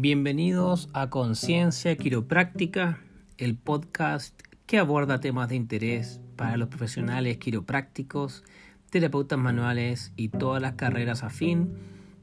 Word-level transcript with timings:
Bienvenidos 0.00 0.88
a 0.92 1.10
Conciencia 1.10 1.96
Quiropráctica, 1.96 3.00
el 3.36 3.56
podcast 3.56 4.40
que 4.64 4.78
aborda 4.78 5.18
temas 5.18 5.48
de 5.48 5.56
interés 5.56 6.20
para 6.36 6.56
los 6.56 6.68
profesionales 6.68 7.38
quiroprácticos, 7.38 8.44
terapeutas 8.90 9.40
manuales 9.40 10.12
y 10.14 10.28
todas 10.28 10.62
las 10.62 10.74
carreras 10.74 11.24
afín 11.24 11.72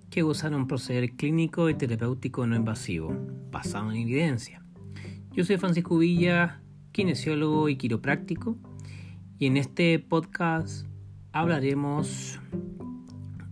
que 0.09 0.23
usan 0.23 0.55
un 0.55 0.67
proceder 0.67 1.17
clínico 1.17 1.69
y 1.69 1.73
terapéutico 1.73 2.47
no 2.47 2.55
invasivo, 2.55 3.13
basado 3.51 3.91
en 3.91 3.97
evidencia. 3.97 4.63
Yo 5.33 5.43
soy 5.43 5.57
Francisco 5.57 5.97
Villa, 5.97 6.61
kinesiólogo 6.93 7.67
y 7.67 7.75
quiropráctico, 7.75 8.55
y 9.37 9.47
en 9.47 9.57
este 9.57 9.99
podcast 9.99 10.87
hablaremos 11.33 12.39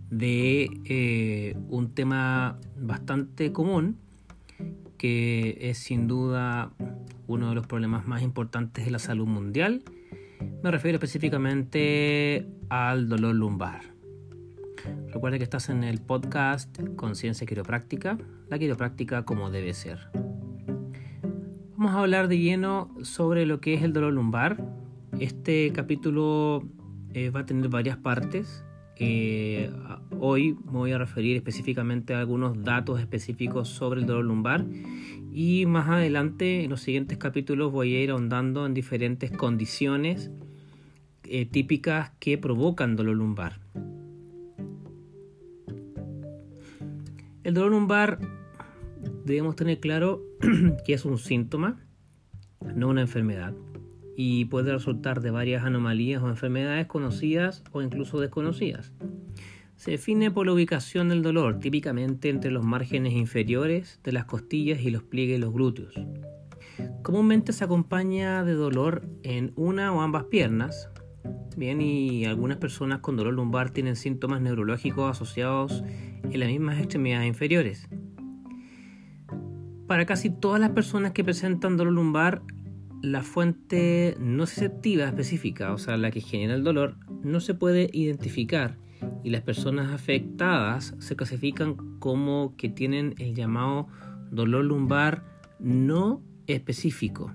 de 0.09 0.69
eh, 0.85 1.57
un 1.67 1.93
tema 1.93 2.57
bastante 2.77 3.51
común 3.51 3.99
que 5.03 5.57
es 5.59 5.79
sin 5.79 6.07
duda 6.07 6.71
uno 7.27 7.49
de 7.49 7.55
los 7.55 7.67
problemas 7.67 8.07
más 8.07 8.21
importantes 8.21 8.85
de 8.85 8.91
la 8.91 8.99
salud 8.99 9.27
mundial. 9.27 9.83
Me 10.63 10.71
refiero 10.71 10.95
específicamente 10.95 12.47
al 12.69 13.09
dolor 13.09 13.35
lumbar. 13.35 13.81
Recuerda 15.11 15.37
que 15.37 15.43
estás 15.43 15.67
en 15.67 15.83
el 15.83 15.99
podcast 15.99 16.79
Conciencia 16.95 17.45
Quiropráctica, 17.45 18.17
la 18.47 18.57
quiropráctica 18.57 19.25
como 19.25 19.51
debe 19.51 19.73
ser. 19.73 20.07
Vamos 21.75 21.91
a 21.95 21.99
hablar 21.99 22.29
de 22.29 22.39
lleno 22.39 22.95
sobre 23.01 23.45
lo 23.45 23.59
que 23.59 23.73
es 23.73 23.83
el 23.83 23.91
dolor 23.91 24.13
lumbar. 24.13 24.63
Este 25.19 25.73
capítulo 25.73 26.63
eh, 27.13 27.29
va 27.29 27.41
a 27.41 27.45
tener 27.45 27.67
varias 27.67 27.97
partes. 27.97 28.63
Eh, 28.95 29.69
hoy 30.25 30.53
me 30.53 30.71
voy 30.71 30.91
a 30.93 30.97
referir 30.97 31.35
específicamente 31.35 32.13
a 32.13 32.19
algunos 32.19 32.63
datos 32.63 33.01
específicos 33.01 33.67
sobre 33.67 33.99
el 33.99 34.07
dolor 34.07 34.23
lumbar 34.23 34.65
y 35.33 35.65
más 35.65 35.89
adelante 35.89 36.63
en 36.63 36.69
los 36.69 36.79
siguientes 36.79 37.17
capítulos 37.17 37.73
voy 37.73 37.93
a 37.93 38.01
ir 38.01 38.11
ahondando 38.11 38.65
en 38.65 38.73
diferentes 38.73 39.31
condiciones 39.31 40.31
eh, 41.25 41.45
típicas 41.45 42.11
que 42.21 42.37
provocan 42.37 42.95
dolor 42.95 43.17
lumbar. 43.17 43.59
El 47.43 47.53
dolor 47.53 47.71
lumbar 47.71 48.19
debemos 49.25 49.57
tener 49.57 49.81
claro 49.81 50.23
que 50.85 50.93
es 50.93 51.03
un 51.03 51.17
síntoma, 51.17 51.81
no 52.73 52.87
una 52.87 53.01
enfermedad 53.01 53.53
y 54.15 54.45
puede 54.45 54.71
resultar 54.71 55.19
de 55.19 55.31
varias 55.31 55.65
anomalías 55.65 56.23
o 56.23 56.29
enfermedades 56.29 56.87
conocidas 56.87 57.61
o 57.73 57.81
incluso 57.81 58.21
desconocidas. 58.21 58.93
Se 59.83 59.91
define 59.91 60.31
por 60.31 60.45
la 60.45 60.53
ubicación 60.53 61.09
del 61.09 61.21
dolor, 61.21 61.59
típicamente 61.59 62.29
entre 62.29 62.51
los 62.51 62.63
márgenes 62.63 63.11
inferiores 63.11 63.99
de 64.01 64.13
las 64.13 64.23
costillas 64.23 64.79
y 64.79 64.91
los 64.91 65.03
pliegues 65.03 65.35
de 65.35 65.45
los 65.45 65.53
glúteos. 65.53 65.93
Comúnmente 67.01 67.51
se 67.51 67.65
acompaña 67.65 68.45
de 68.45 68.53
dolor 68.53 69.05
en 69.23 69.51
una 69.57 69.91
o 69.91 69.99
ambas 69.99 70.23
piernas. 70.23 70.89
Bien, 71.57 71.81
y 71.81 72.23
algunas 72.23 72.59
personas 72.59 72.99
con 72.99 73.17
dolor 73.17 73.33
lumbar 73.33 73.71
tienen 73.71 73.97
síntomas 73.97 74.39
neurológicos 74.39 75.11
asociados 75.11 75.83
en 76.23 76.39
las 76.39 76.47
mismas 76.47 76.77
extremidades 76.79 77.27
inferiores. 77.27 77.89
Para 79.85 80.05
casi 80.05 80.29
todas 80.29 80.61
las 80.61 80.69
personas 80.69 81.11
que 81.11 81.25
presentan 81.25 81.75
dolor 81.75 81.91
lumbar, 81.91 82.41
la 83.01 83.21
fuente 83.21 84.15
no 84.17 84.45
receptiva 84.45 85.03
específica, 85.03 85.73
o 85.73 85.77
sea, 85.77 85.97
la 85.97 86.09
que 86.09 86.21
genera 86.21 86.53
el 86.55 86.63
dolor, 86.63 86.95
no 87.21 87.41
se 87.41 87.53
puede 87.53 87.89
identificar 87.91 88.77
y 89.23 89.29
las 89.29 89.41
personas 89.41 89.91
afectadas 89.91 90.95
se 90.99 91.15
clasifican 91.15 91.75
como 91.99 92.55
que 92.57 92.69
tienen 92.69 93.15
el 93.17 93.35
llamado 93.35 93.87
dolor 94.31 94.65
lumbar 94.65 95.23
no 95.59 96.21
específico. 96.47 97.31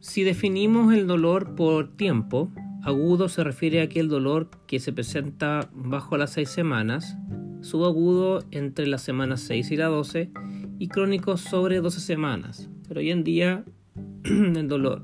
Si 0.00 0.22
definimos 0.22 0.92
el 0.92 1.06
dolor 1.06 1.54
por 1.54 1.96
tiempo, 1.96 2.50
agudo 2.82 3.28
se 3.28 3.42
refiere 3.42 3.80
a 3.80 3.84
aquel 3.84 4.08
dolor 4.08 4.50
que 4.66 4.78
se 4.78 4.92
presenta 4.92 5.70
bajo 5.72 6.16
las 6.16 6.32
6 6.32 6.48
semanas, 6.48 7.16
subagudo 7.62 8.44
entre 8.50 8.86
las 8.86 9.02
semanas 9.02 9.40
6 9.40 9.70
y 9.70 9.76
la 9.76 9.86
12 9.86 10.30
y 10.78 10.88
crónicos 10.88 11.40
sobre 11.40 11.80
12 11.80 12.00
semanas. 12.00 12.68
Pero 12.86 13.00
hoy 13.00 13.10
en 13.10 13.24
día 13.24 13.64
el 14.24 14.68
dolor, 14.68 15.02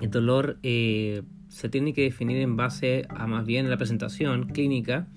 el 0.00 0.10
dolor 0.10 0.58
eh, 0.62 1.22
se 1.50 1.68
tiene 1.68 1.92
que 1.92 2.02
definir 2.02 2.38
en 2.38 2.56
base 2.56 3.06
a 3.08 3.26
más 3.26 3.44
bien 3.44 3.68
la 3.68 3.76
presentación 3.76 4.48
clínica. 4.48 5.08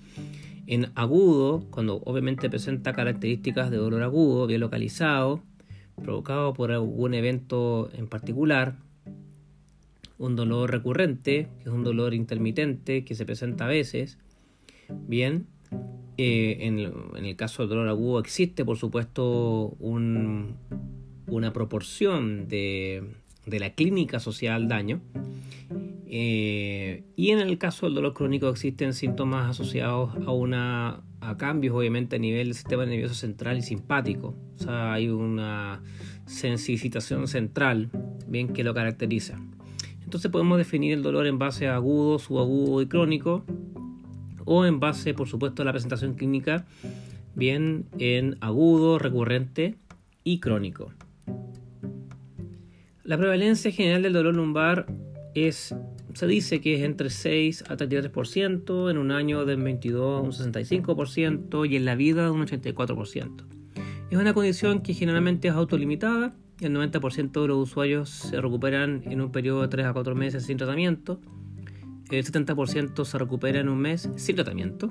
En 0.66 0.90
agudo, 0.96 1.64
cuando 1.70 2.02
obviamente 2.04 2.50
presenta 2.50 2.92
características 2.92 3.70
de 3.70 3.76
dolor 3.76 4.02
agudo, 4.02 4.46
bien 4.46 4.60
localizado, 4.60 5.42
provocado 6.02 6.52
por 6.52 6.72
algún 6.72 7.14
evento 7.14 7.88
en 7.94 8.08
particular, 8.08 8.76
un 10.18 10.34
dolor 10.34 10.70
recurrente, 10.70 11.48
que 11.62 11.68
es 11.68 11.74
un 11.74 11.84
dolor 11.84 12.14
intermitente 12.14 13.04
que 13.04 13.14
se 13.14 13.24
presenta 13.24 13.66
a 13.66 13.68
veces, 13.68 14.18
bien, 14.88 15.46
eh, 16.18 16.58
en, 16.62 16.78
el 17.24 17.36
caso 17.36 17.62
del 17.62 17.70
dolor 17.70 17.88
agudo 17.88 18.18
existe, 18.18 18.64
por 18.64 18.76
supuesto, 18.76 19.76
una 19.78 21.52
proporción 21.52 22.48
de, 22.48 23.04
la 23.46 23.70
clínica 23.70 24.18
asociada 24.18 24.56
al 24.56 24.68
daño. 24.68 25.00
Eh, 26.06 27.02
y 27.16 27.30
en 27.30 27.40
el 27.40 27.58
caso 27.58 27.86
del 27.86 27.96
dolor 27.96 28.14
crónico 28.14 28.48
existen 28.48 28.94
síntomas 28.94 29.50
asociados 29.50 30.14
a, 30.26 30.30
una, 30.30 31.02
a 31.20 31.36
cambios, 31.36 31.74
obviamente, 31.74 32.16
a 32.16 32.18
nivel 32.18 32.46
del 32.46 32.54
sistema 32.54 32.86
nervioso 32.86 33.14
central 33.14 33.58
y 33.58 33.62
simpático. 33.62 34.34
O 34.56 34.62
sea, 34.62 34.92
hay 34.92 35.08
una 35.08 35.82
sensibilización 36.26 37.26
central, 37.26 37.90
bien, 38.28 38.52
que 38.52 38.62
lo 38.62 38.74
caracteriza. 38.74 39.40
Entonces 40.04 40.30
podemos 40.30 40.58
definir 40.58 40.92
el 40.92 41.02
dolor 41.02 41.26
en 41.26 41.38
base 41.38 41.66
a 41.66 41.74
agudo, 41.74 42.18
subagudo 42.18 42.80
y 42.82 42.86
crónico 42.86 43.44
o 44.44 44.64
en 44.64 44.78
base, 44.78 45.14
por 45.14 45.28
supuesto, 45.28 45.62
a 45.62 45.64
la 45.64 45.72
presentación 45.72 46.14
clínica, 46.14 46.66
bien 47.34 47.86
en 47.98 48.36
agudo, 48.40 48.98
recurrente 48.98 49.74
y 50.22 50.38
crónico. 50.38 50.92
La 53.04 53.18
prevalencia 53.18 53.70
general 53.70 54.02
del 54.02 54.14
dolor 54.14 54.34
lumbar 54.34 54.86
es, 55.34 55.74
se 56.14 56.26
dice 56.26 56.62
que 56.62 56.76
es 56.76 56.82
entre 56.82 57.10
6 57.10 57.64
a 57.68 57.76
33%, 57.76 58.90
en 58.90 58.96
un 58.96 59.10
año 59.10 59.44
del 59.44 59.62
22 59.62 60.20
a 60.20 60.22
un 60.22 60.32
65% 60.32 61.68
y 61.68 61.76
en 61.76 61.84
la 61.84 61.96
vida 61.96 62.24
de 62.24 62.30
un 62.30 62.46
84%. 62.46 63.44
Es 64.10 64.18
una 64.18 64.32
condición 64.32 64.80
que 64.80 64.94
generalmente 64.94 65.48
es 65.48 65.54
autolimitada, 65.54 66.34
el 66.60 66.74
90% 66.74 67.42
de 67.42 67.48
los 67.48 67.58
usuarios 67.58 68.08
se 68.08 68.40
recuperan 68.40 69.02
en 69.04 69.20
un 69.20 69.30
periodo 69.30 69.60
de 69.60 69.68
3 69.68 69.84
a 69.84 69.92
4 69.92 70.14
meses 70.14 70.46
sin 70.46 70.56
tratamiento, 70.56 71.20
el 72.10 72.24
70% 72.24 73.04
se 73.04 73.18
recupera 73.18 73.60
en 73.60 73.68
un 73.68 73.80
mes 73.80 74.08
sin 74.16 74.36
tratamiento, 74.36 74.90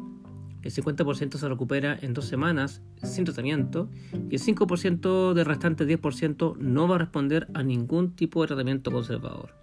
el 0.64 0.72
50% 0.72 1.38
se 1.38 1.50
recupera 1.50 1.98
en 2.02 2.14
dos 2.14 2.26
semanas 2.26 2.82
sin 3.04 3.26
tratamiento 3.26 3.90
y 4.30 4.36
el 4.36 4.42
5% 4.42 5.34
del 5.34 5.46
restante 5.46 5.86
10% 5.86 6.56
no 6.58 6.88
va 6.88 6.96
a 6.96 7.00
responder 7.00 7.48
a 7.54 7.64
ningún 7.64 8.16
tipo 8.16 8.42
de 8.42 8.48
tratamiento 8.48 8.90
conservador. 8.90 9.54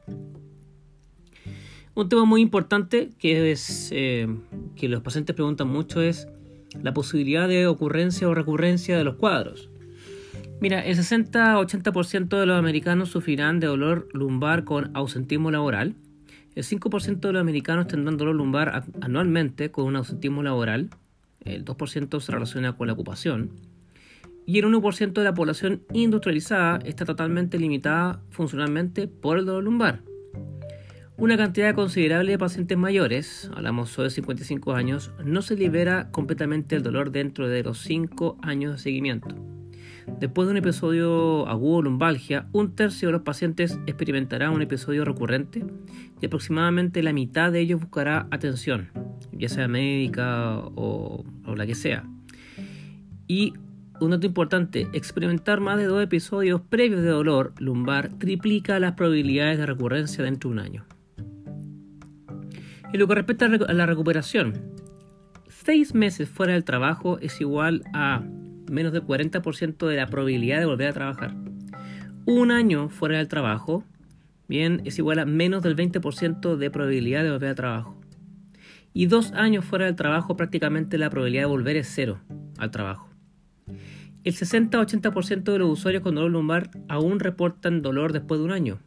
Un 1.94 2.08
tema 2.08 2.24
muy 2.24 2.40
importante 2.40 3.10
que 3.18 3.50
es 3.50 3.90
eh, 3.92 4.28
que 4.76 4.88
los 4.88 5.02
pacientes 5.02 5.34
preguntan 5.34 5.68
mucho 5.68 6.02
es 6.02 6.28
la 6.80 6.94
posibilidad 6.94 7.48
de 7.48 7.66
ocurrencia 7.66 8.28
o 8.28 8.34
recurrencia 8.34 8.96
de 8.96 9.04
los 9.04 9.16
cuadros. 9.16 9.70
Mira, 10.60 10.84
el 10.84 10.96
60-80% 10.96 12.38
de 12.38 12.46
los 12.46 12.58
americanos 12.58 13.08
sufrirán 13.08 13.60
de 13.60 13.66
dolor 13.66 14.08
lumbar 14.12 14.64
con 14.64 14.90
ausentismo 14.94 15.50
laboral, 15.50 15.96
el 16.54 16.64
5% 16.64 17.20
de 17.20 17.32
los 17.32 17.40
americanos 17.40 17.86
tendrán 17.86 18.16
dolor 18.16 18.34
lumbar 18.34 18.84
anualmente 19.00 19.70
con 19.70 19.84
un 19.86 19.96
ausentismo 19.96 20.42
laboral, 20.42 20.90
el 21.44 21.64
2% 21.64 22.20
se 22.20 22.32
relaciona 22.32 22.76
con 22.76 22.86
la 22.86 22.92
ocupación, 22.94 23.50
y 24.46 24.58
el 24.58 24.64
1% 24.64 25.12
de 25.12 25.24
la 25.24 25.34
población 25.34 25.82
industrializada 25.92 26.80
está 26.84 27.04
totalmente 27.04 27.58
limitada 27.58 28.20
funcionalmente 28.30 29.06
por 29.06 29.38
el 29.38 29.46
dolor 29.46 29.64
lumbar. 29.64 30.02
Una 31.16 31.36
cantidad 31.36 31.74
considerable 31.74 32.32
de 32.32 32.38
pacientes 32.38 32.78
mayores, 32.78 33.50
hablamos 33.54 33.90
sobre 33.90 34.10
55 34.10 34.72
años, 34.72 35.12
no 35.22 35.42
se 35.42 35.54
libera 35.54 36.10
completamente 36.10 36.76
el 36.76 36.82
dolor 36.82 37.12
dentro 37.12 37.46
de 37.46 37.62
los 37.62 37.78
5 37.80 38.38
años 38.42 38.72
de 38.72 38.78
seguimiento. 38.78 39.59
Después 40.18 40.46
de 40.46 40.52
un 40.52 40.56
episodio 40.58 41.46
agudo 41.48 41.78
de 41.78 41.84
lumbalgia, 41.84 42.46
un 42.52 42.74
tercio 42.74 43.08
de 43.08 43.12
los 43.12 43.22
pacientes 43.22 43.78
experimentará 43.86 44.50
un 44.50 44.60
episodio 44.60 45.04
recurrente 45.04 45.64
y 46.20 46.26
aproximadamente 46.26 47.02
la 47.02 47.12
mitad 47.12 47.52
de 47.52 47.60
ellos 47.60 47.80
buscará 47.80 48.26
atención, 48.30 48.90
ya 49.32 49.48
sea 49.48 49.68
médica 49.68 50.58
o, 50.58 51.24
la 51.54 51.66
que 51.66 51.74
sea. 51.74 52.04
Y 53.26 53.54
un 54.00 54.10
dato 54.10 54.26
importante, 54.26 54.88
experimentar 54.92 55.60
más 55.60 55.78
de 55.78 55.84
dos 55.84 56.02
episodios 56.02 56.60
previos 56.60 57.02
de 57.02 57.08
dolor 57.08 57.52
lumbar 57.58 58.10
triplica 58.18 58.78
las 58.78 58.92
probabilidades 58.92 59.58
de 59.58 59.66
recurrencia 59.66 60.24
dentro 60.24 60.50
de 60.50 60.54
un 60.54 60.58
año. 60.60 60.84
En 62.92 62.98
lo 62.98 63.06
que 63.06 63.14
respecta 63.14 63.46
a 63.46 63.72
la 63.72 63.86
recuperación, 63.86 64.54
seis 65.48 65.94
meses 65.94 66.28
fuera 66.28 66.54
del 66.54 66.64
trabajo 66.64 67.18
es 67.20 67.40
igual 67.40 67.84
a 67.94 68.22
menos 68.70 68.92
del 68.92 69.02
40% 69.02 69.86
de 69.86 69.96
la 69.96 70.06
probabilidad 70.06 70.60
de 70.60 70.66
volver 70.66 70.88
a 70.88 70.92
trabajar. 70.92 71.34
Un 72.26 72.50
año 72.50 72.88
fuera 72.88 73.18
del 73.18 73.28
trabajo, 73.28 73.84
bien, 74.48 74.82
es 74.84 74.98
igual 74.98 75.18
a 75.18 75.24
menos 75.26 75.62
del 75.62 75.76
20% 75.76 76.56
de 76.56 76.70
probabilidad 76.70 77.24
de 77.24 77.30
volver 77.30 77.50
al 77.50 77.56
trabajo. 77.56 78.00
Y 78.92 79.06
dos 79.06 79.32
años 79.32 79.64
fuera 79.64 79.86
del 79.86 79.96
trabajo, 79.96 80.36
prácticamente 80.36 80.98
la 80.98 81.10
probabilidad 81.10 81.42
de 81.42 81.46
volver 81.46 81.76
es 81.76 81.88
cero 81.92 82.20
al 82.58 82.70
trabajo. 82.70 83.08
El 84.22 84.34
60-80% 84.34 85.52
de 85.52 85.58
los 85.58 85.70
usuarios 85.70 86.02
con 86.02 86.14
dolor 86.14 86.30
lumbar 86.30 86.70
aún 86.88 87.20
reportan 87.20 87.80
dolor 87.80 88.12
después 88.12 88.38
de 88.38 88.44
un 88.44 88.52
año. 88.52 88.78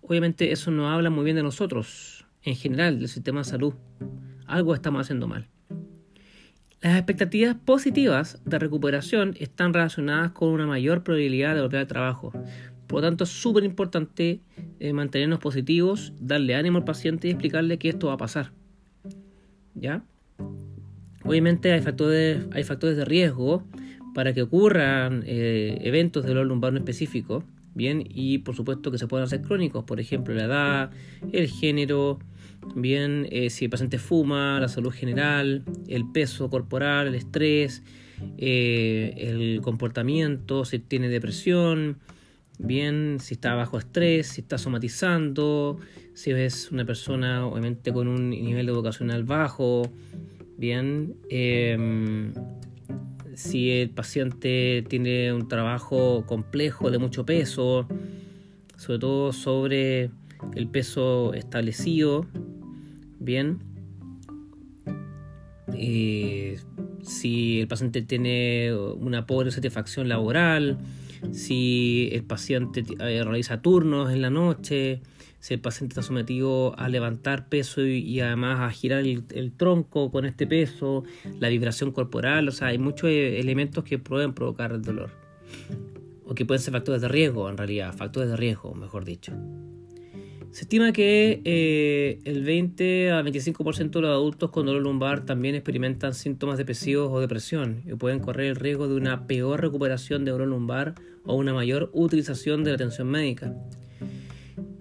Obviamente 0.00 0.50
eso 0.52 0.70
no 0.70 0.90
habla 0.90 1.10
muy 1.10 1.24
bien 1.24 1.36
de 1.36 1.42
nosotros, 1.42 2.26
en 2.42 2.56
general, 2.56 2.98
del 2.98 3.08
sistema 3.08 3.40
de 3.40 3.44
salud. 3.44 3.74
Algo 4.46 4.74
estamos 4.74 5.02
haciendo 5.02 5.28
mal. 5.28 5.48
Las 6.82 6.96
expectativas 6.96 7.56
positivas 7.56 8.38
de 8.44 8.58
recuperación 8.58 9.34
están 9.38 9.72
relacionadas 9.72 10.32
con 10.32 10.50
una 10.50 10.66
mayor 10.66 11.02
probabilidad 11.02 11.54
de 11.54 11.62
volver 11.62 11.80
al 11.80 11.86
trabajo. 11.86 12.32
Por 12.86 13.00
lo 13.00 13.08
tanto, 13.08 13.24
es 13.24 13.30
súper 13.30 13.64
importante 13.64 14.40
eh, 14.78 14.92
mantenernos 14.92 15.38
positivos, 15.38 16.12
darle 16.20 16.54
ánimo 16.54 16.78
al 16.78 16.84
paciente 16.84 17.28
y 17.28 17.30
explicarle 17.30 17.78
que 17.78 17.88
esto 17.88 18.08
va 18.08 18.12
a 18.12 18.18
pasar. 18.18 18.52
¿Ya? 19.74 20.04
Obviamente 21.24 21.72
hay 21.72 21.80
factores, 21.80 22.46
hay 22.52 22.62
factores 22.62 22.96
de 22.96 23.04
riesgo 23.04 23.64
para 24.14 24.32
que 24.32 24.42
ocurran 24.42 25.24
eh, 25.26 25.78
eventos 25.82 26.22
de 26.22 26.28
dolor 26.28 26.46
lumbar 26.46 26.76
específico, 26.76 27.42
bien, 27.74 28.04
y 28.08 28.38
por 28.38 28.54
supuesto 28.54 28.90
que 28.90 28.98
se 28.98 29.06
puedan 29.06 29.24
hacer 29.24 29.42
crónicos, 29.42 29.84
por 29.84 29.98
ejemplo, 29.98 30.34
la 30.34 30.44
edad, 30.44 30.90
el 31.32 31.48
género, 31.48 32.18
bien, 32.74 33.26
eh, 33.30 33.50
si 33.50 33.66
el 33.66 33.70
paciente 33.70 33.98
fuma, 33.98 34.60
la 34.60 34.68
salud 34.68 34.90
general, 34.90 35.64
el 35.88 36.10
peso 36.10 36.50
corporal, 36.50 37.08
el 37.08 37.14
estrés, 37.14 37.82
eh, 38.38 39.14
el 39.16 39.60
comportamiento, 39.62 40.64
si 40.64 40.78
tiene 40.78 41.08
depresión, 41.08 41.98
bien, 42.58 43.18
si 43.20 43.34
está 43.34 43.54
bajo 43.54 43.78
estrés, 43.78 44.28
si 44.28 44.40
está 44.40 44.58
somatizando, 44.58 45.78
si 46.14 46.30
es 46.30 46.70
una 46.72 46.84
persona 46.84 47.46
obviamente 47.46 47.92
con 47.92 48.08
un 48.08 48.30
nivel 48.30 48.68
educacional 48.68 49.24
bajo, 49.24 49.90
bien, 50.56 51.16
em, 51.28 52.32
si 53.34 53.70
el 53.70 53.90
paciente 53.90 54.84
tiene 54.88 55.32
un 55.32 55.46
trabajo 55.48 56.24
complejo 56.26 56.90
de 56.90 56.98
mucho 56.98 57.26
peso, 57.26 57.86
sobre 58.76 58.98
todo 58.98 59.32
sobre 59.32 60.10
el 60.54 60.68
peso 60.68 61.34
establecido, 61.34 62.26
Eh, 65.74 66.58
si 67.02 67.60
el 67.60 67.68
paciente 67.68 68.02
tiene 68.02 68.74
una 68.74 69.26
pobre 69.26 69.50
satisfacción 69.50 70.08
laboral, 70.08 70.78
si 71.32 72.08
el 72.12 72.24
paciente 72.24 72.84
eh, 73.00 73.22
realiza 73.24 73.62
turnos 73.62 74.12
en 74.12 74.22
la 74.22 74.30
noche, 74.30 75.00
si 75.40 75.54
el 75.54 75.60
paciente 75.60 75.92
está 75.92 76.02
sometido 76.02 76.78
a 76.78 76.88
levantar 76.88 77.48
peso 77.48 77.84
y, 77.84 78.20
además 78.20 78.60
a 78.60 78.70
girar 78.70 79.04
el, 79.04 79.52
tronco 79.52 80.10
con 80.10 80.24
este 80.24 80.46
peso, 80.46 81.04
la 81.38 81.48
vibración 81.48 81.92
corporal, 81.92 82.48
o 82.48 82.52
sea, 82.52 82.68
hay 82.68 82.78
muchos 82.78 83.10
eh, 83.10 83.38
elementos 83.38 83.84
que 83.84 83.98
pueden 83.98 84.32
provocar 84.32 84.72
el 84.72 84.82
dolor. 84.82 85.10
O 86.24 86.34
que 86.34 86.44
pueden 86.44 86.60
ser 86.60 86.72
factores 86.72 87.02
de 87.02 87.08
riesgo, 87.08 87.48
en 87.48 87.56
realidad, 87.56 87.94
factores 87.94 88.30
de 88.30 88.36
riesgo, 88.36 88.74
mejor 88.74 89.04
dicho. 89.04 89.32
Se 90.50 90.62
estima 90.62 90.92
que 90.92 91.42
eh, 91.44 92.18
el 92.24 92.42
20 92.42 93.12
a 93.12 93.22
25% 93.22 93.90
de 93.90 94.00
los 94.00 94.10
adultos 94.10 94.50
con 94.50 94.66
dolor 94.66 94.82
lumbar 94.82 95.26
también 95.26 95.54
experimentan 95.54 96.14
síntomas 96.14 96.56
depresivos 96.56 97.10
o 97.12 97.20
depresión 97.20 97.82
y 97.86 97.94
pueden 97.94 98.20
correr 98.20 98.46
el 98.46 98.56
riesgo 98.56 98.88
de 98.88 98.94
una 98.94 99.26
peor 99.26 99.60
recuperación 99.60 100.24
de 100.24 100.30
dolor 100.30 100.48
lumbar 100.48 100.94
o 101.24 101.34
una 101.34 101.52
mayor 101.52 101.90
utilización 101.92 102.64
de 102.64 102.70
la 102.70 102.76
atención 102.76 103.08
médica. 103.08 103.54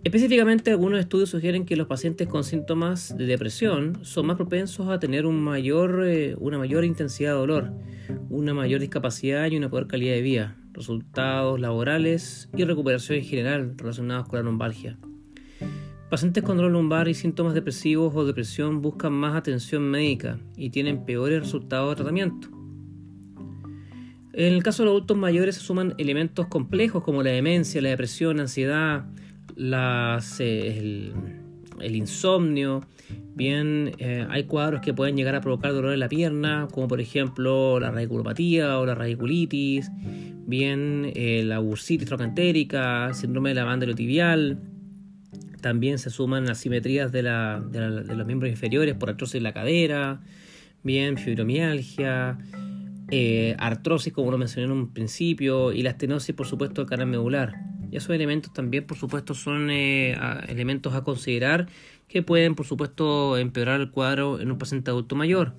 Específicamente, 0.06 0.70
algunos 0.70 1.00
estudios 1.00 1.32
sugieren 1.32 1.66
que 1.66 1.76
los 1.76 1.88
pacientes 1.88 2.28
con 2.28 2.44
síntomas 2.44 3.18
de 3.18 3.26
depresión 3.26 3.98
son 4.06 4.28
más 4.28 4.36
propensos 4.36 4.88
a 4.88 5.00
tener 5.00 5.26
eh, 5.26 6.36
una 6.38 6.58
mayor 6.60 6.86
intensidad 6.86 7.32
de 7.32 7.38
dolor, 7.40 7.74
una 8.30 8.54
mayor 8.54 8.82
discapacidad 8.82 9.50
y 9.50 9.58
una 9.58 9.70
peor 9.70 9.88
calidad 9.88 10.14
de 10.14 10.22
vida, 10.22 10.58
resultados 10.74 11.60
laborales 11.60 12.50
y 12.56 12.64
recuperación 12.66 13.18
en 13.18 13.26
general 13.26 13.74
relacionados 13.78 14.28
con 14.28 14.38
la 14.38 14.44
lumbalgia. 14.44 15.00
Pacientes 16.10 16.44
con 16.44 16.58
dolor 16.58 16.72
lumbar 16.72 17.08
y 17.08 17.16
síntomas 17.16 17.56
depresivos 17.56 18.16
o 18.16 18.26
depresión 18.26 18.80
buscan 18.82 19.12
más 19.12 19.36
atención 19.36 19.90
médica 19.90 20.38
y 20.56 20.70
tienen 20.70 21.04
peores 21.04 21.42
resultados 21.42 21.90
de 21.90 21.96
tratamiento. 21.96 22.48
En 24.34 24.54
el 24.54 24.62
caso 24.62 24.84
de 24.84 24.86
los 24.86 24.92
adultos 24.92 25.18
mayores 25.18 25.56
se 25.56 25.62
suman 25.62 25.96
elementos 25.98 26.46
complejos 26.46 27.04
como 27.04 27.24
la 27.24 27.32
demencia, 27.32 27.82
la 27.82 27.90
depresión, 27.90 28.38
la 28.38 28.44
ansiedad, 28.44 29.06
eh, 30.40 31.12
el, 31.80 31.96
insomnio. 31.96 32.82
Bien, 33.34 33.94
eh, 33.98 34.28
hay 34.30 34.44
cuadros 34.44 34.82
que 34.82 34.94
pueden 34.94 35.18
llegar 35.18 35.34
a 35.34 35.42
provocar 35.42 35.74
dolor 35.74 35.94
en 35.94 36.02
la 36.02 36.10
pierna, 36.10 36.68
como 36.72 36.88
por 36.88 37.02
ejemplo 37.02 37.80
la 37.80 37.90
radiculopatía 37.90 38.78
o 38.78 38.86
la 38.86 38.94
radiculitis. 38.94 39.90
Bien, 40.46 41.12
eh, 41.16 41.42
la 41.44 41.58
bursitis 41.58 42.08
trocantérica, 42.08 43.12
síndrome 43.14 43.50
de 43.50 43.56
la 43.56 43.64
banda 43.64 43.88
tibial 43.96 44.60
también 45.66 45.98
se 45.98 46.12
suman 46.12 46.48
asimetrías 46.48 47.12
de, 47.12 47.24
la, 47.24 47.60
de, 47.60 48.16
los 48.16 48.28
miembros 48.28 48.52
inferiores 48.52 48.94
por 48.94 49.10
artrosis 49.10 49.34
de 49.34 49.42
la 49.42 49.52
cadera, 49.52 50.22
bien, 50.84 51.18
fibromialgia, 51.18 52.38
eh, 53.10 53.56
artrosis, 53.58 54.14
como 54.14 54.30
lo 54.30 54.38
mencioné 54.38 54.66
en 54.66 54.72
un 54.74 54.94
principio, 54.94 55.72
y 55.72 55.82
la 55.82 55.90
estenosis, 55.90 56.36
por 56.36 56.46
supuesto, 56.46 56.82
del 56.82 56.88
canal 56.88 57.08
medular. 57.08 57.56
Y 57.90 57.98
esos 57.98 58.12
elementos 58.12 58.54
también, 58.54 58.86
por 58.86 58.96
supuesto, 58.96 59.34
son 59.34 59.72
eh, 59.72 60.16
elementos 60.48 60.94
a 60.94 61.04
considerar 61.04 61.66
que 62.08 62.22
pueden, 62.22 62.54
por 62.54 62.68
supuesto, 62.68 63.36
empeorar 63.36 63.82
el 63.82 63.90
cuadro 63.90 64.40
en 64.40 64.52
un 64.52 64.60
paciente 64.60 64.92
adulto 64.92 65.16
mayor. 65.16 65.56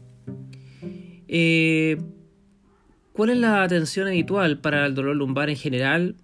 Eh, 1.27 1.97
¿Cuál 3.13 3.31
es 3.31 3.39
la 3.39 3.65
atención 3.65 4.07
habitual 4.07 4.61
para 4.61 4.87
el 4.87 4.95
dolor 4.95 5.17
lumbar 5.17 5.51
en 5.51 5.57
general? 5.57 6.15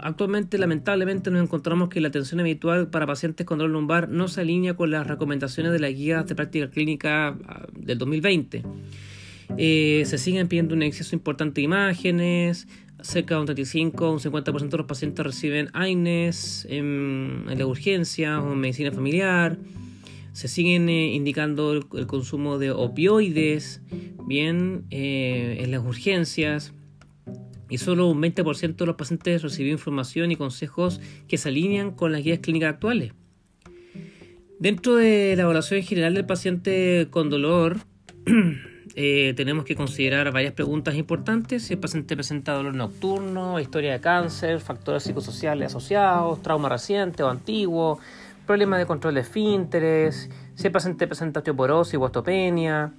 Actualmente 0.00 0.58
lamentablemente 0.58 1.30
nos 1.30 1.42
encontramos 1.42 1.88
que 1.88 2.00
la 2.00 2.08
atención 2.08 2.40
habitual 2.40 2.88
para 2.88 3.06
pacientes 3.06 3.46
con 3.46 3.58
dolor 3.58 3.72
lumbar 3.72 4.08
no 4.08 4.28
se 4.28 4.42
alinea 4.42 4.74
con 4.74 4.90
las 4.90 5.06
recomendaciones 5.06 5.72
de 5.72 5.78
la 5.80 5.90
guía 5.90 6.22
de 6.22 6.34
práctica 6.34 6.70
clínica 6.70 7.36
ah, 7.46 7.66
del 7.72 7.98
2020. 7.98 8.62
Eh, 9.58 10.02
se 10.06 10.18
siguen 10.18 10.48
pidiendo 10.48 10.74
un 10.74 10.82
exceso 10.82 11.14
importante 11.14 11.60
de 11.60 11.64
imágenes, 11.64 12.66
cerca 13.02 13.34
de 13.34 13.40
un 13.40 13.46
35 13.46 14.08
o 14.08 14.12
un 14.12 14.18
50% 14.18 14.68
de 14.68 14.78
los 14.78 14.86
pacientes 14.86 15.24
reciben 15.24 15.68
AINES 15.74 16.66
en, 16.70 17.44
la 17.46 17.66
urgencia 17.66 18.40
o 18.40 18.52
en 18.52 18.58
medicina 18.58 18.92
familiar. 18.92 19.58
Se 20.32 20.48
siguen 20.48 20.88
eh, 20.88 21.14
indicando 21.14 21.72
el, 21.72 22.06
consumo 22.06 22.58
de 22.58 22.70
opioides, 22.70 23.82
bien, 24.26 24.84
eh, 24.90 25.58
en 25.60 25.70
las 25.70 25.84
urgencias 25.84 26.72
y 27.68 27.78
solo 27.78 28.08
un 28.08 28.22
20% 28.22 28.76
de 28.76 28.86
los 28.86 28.96
pacientes 28.96 29.42
recibió 29.42 29.72
información 29.72 30.30
y 30.30 30.36
consejos 30.36 31.00
que 31.28 31.38
se 31.38 31.48
alinean 31.48 31.92
con 31.92 32.12
las 32.12 32.22
guías 32.22 32.40
clínicas 32.40 32.74
actuales. 32.74 33.12
Dentro 34.58 34.96
de 34.96 35.34
la 35.36 35.42
evaluación 35.42 35.82
general 35.82 36.14
del 36.14 36.26
paciente 36.26 37.08
con 37.10 37.28
dolor, 37.28 37.78
eh, 38.94 39.34
tenemos 39.36 39.64
que 39.64 39.74
considerar 39.74 40.30
varias 40.32 40.52
preguntas 40.52 40.94
importantes. 40.94 41.64
Si 41.64 41.74
el 41.74 41.80
paciente 41.80 42.14
presenta 42.14 42.52
dolor 42.52 42.74
nocturno, 42.74 43.58
historia 43.58 43.92
de 43.92 44.00
cáncer, 44.00 44.60
factores 44.60 45.02
psicosociales 45.02 45.66
asociados, 45.66 46.40
trauma 46.40 46.68
reciente 46.68 47.22
o 47.22 47.28
antiguo, 47.28 47.98
problemas 48.46 48.78
de 48.78 48.86
control 48.86 49.14
de 49.14 49.20
esfínteres, 49.22 50.30
si 50.54 50.66
el 50.66 50.72
paciente 50.72 51.06
presenta 51.06 51.40
osteoporosis 51.40 51.96
o 51.96 52.02
osteopenia, 52.02 52.92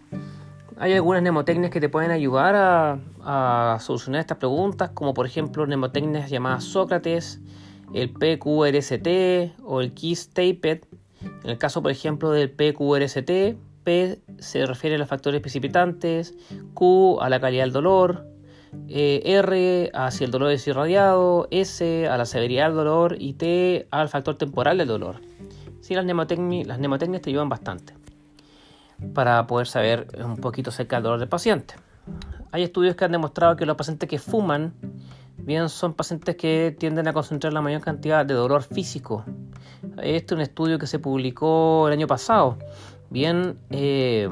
hay 0.78 0.94
algunas 0.94 1.22
mnemotecnias 1.22 1.72
que 1.72 1.80
te 1.80 1.90
pueden 1.90 2.12
ayudar 2.12 2.56
a, 3.22 3.78
solucionar 3.80 4.22
estas 4.22 4.38
preguntas, 4.38 4.92
como 4.94 5.14
por 5.14 5.26
ejemplo 5.26 5.66
mnemotecnias 5.66 6.30
llamadas 6.30 6.64
Sócrates, 6.66 7.40
el 7.94 8.10
PQRST 8.12 9.62
o 9.64 9.82
el 9.82 9.94
KISS 9.94 10.30
Taped. 10.30 10.82
En 11.44 11.50
el 11.50 11.58
caso, 11.58 11.82
por 11.82 11.92
ejemplo, 11.92 12.32
del 12.32 12.52
PQRST, 12.52 13.58
P 13.84 14.20
se 14.40 14.66
refiere 14.66 14.96
a 14.96 15.00
los 15.00 15.08
factores 15.08 15.42
precipitantes, 15.42 16.36
Q 16.74 17.20
a 17.22 17.30
la 17.30 17.40
calidad 17.40 17.64
del 17.64 17.74
dolor, 17.74 18.28
eh, 18.90 19.22
R 19.24 19.92
hacia 19.94 20.26
el 20.26 20.32
dolor 20.32 20.52
es 20.52 20.68
irradiado, 20.68 21.48
S 21.52 22.08
a 22.08 22.18
la 22.18 22.26
severidad 22.26 22.68
del 22.68 22.76
dolor 22.76 23.16
y 23.20 23.34
T 23.34 23.88
al 23.92 24.10
factor 24.10 24.38
temporal 24.38 24.78
del 24.78 24.88
dolor. 24.88 25.22
Sí, 25.82 25.94
las, 25.94 26.06
las 26.06 26.80
mnemotecnias 26.80 27.22
te 27.22 27.30
ayudan 27.30 27.50
bastante 27.50 27.94
para 29.14 29.46
poder 29.48 29.68
saber 29.68 30.08
un 30.24 30.38
poquito 30.38 30.70
acerca 30.70 30.98
del 30.98 31.04
dolor 31.04 31.20
del 31.20 31.30
paciente. 31.30 31.76
Hay 32.52 32.64
estudios 32.64 32.96
que 32.96 33.06
han 33.06 33.12
demostrado 33.12 33.56
que 33.56 33.66
los 33.66 33.76
pacientes 33.76 34.08
que 34.08 34.20
fuman, 34.20 34.74
bien, 35.38 35.70
son 35.70 35.94
pacientes 35.94 36.36
que 36.36 36.76
tienden 36.78 37.08
a 37.08 37.14
concentrar 37.14 37.52
la 37.52 37.62
mayor 37.62 37.82
cantidad 37.82 38.26
de 38.26 38.34
dolor 38.34 38.64
físico. 38.64 39.26
Este 40.02 40.34
es 40.34 40.38
un 40.38 40.42
estudio 40.42 40.80
que 40.80 40.88
se 40.88 41.00
publicó 41.00 41.88
el 41.88 41.94
año 41.94 42.08
pasado, 42.08 42.58
bien, 43.10 43.58
eh, 43.70 44.30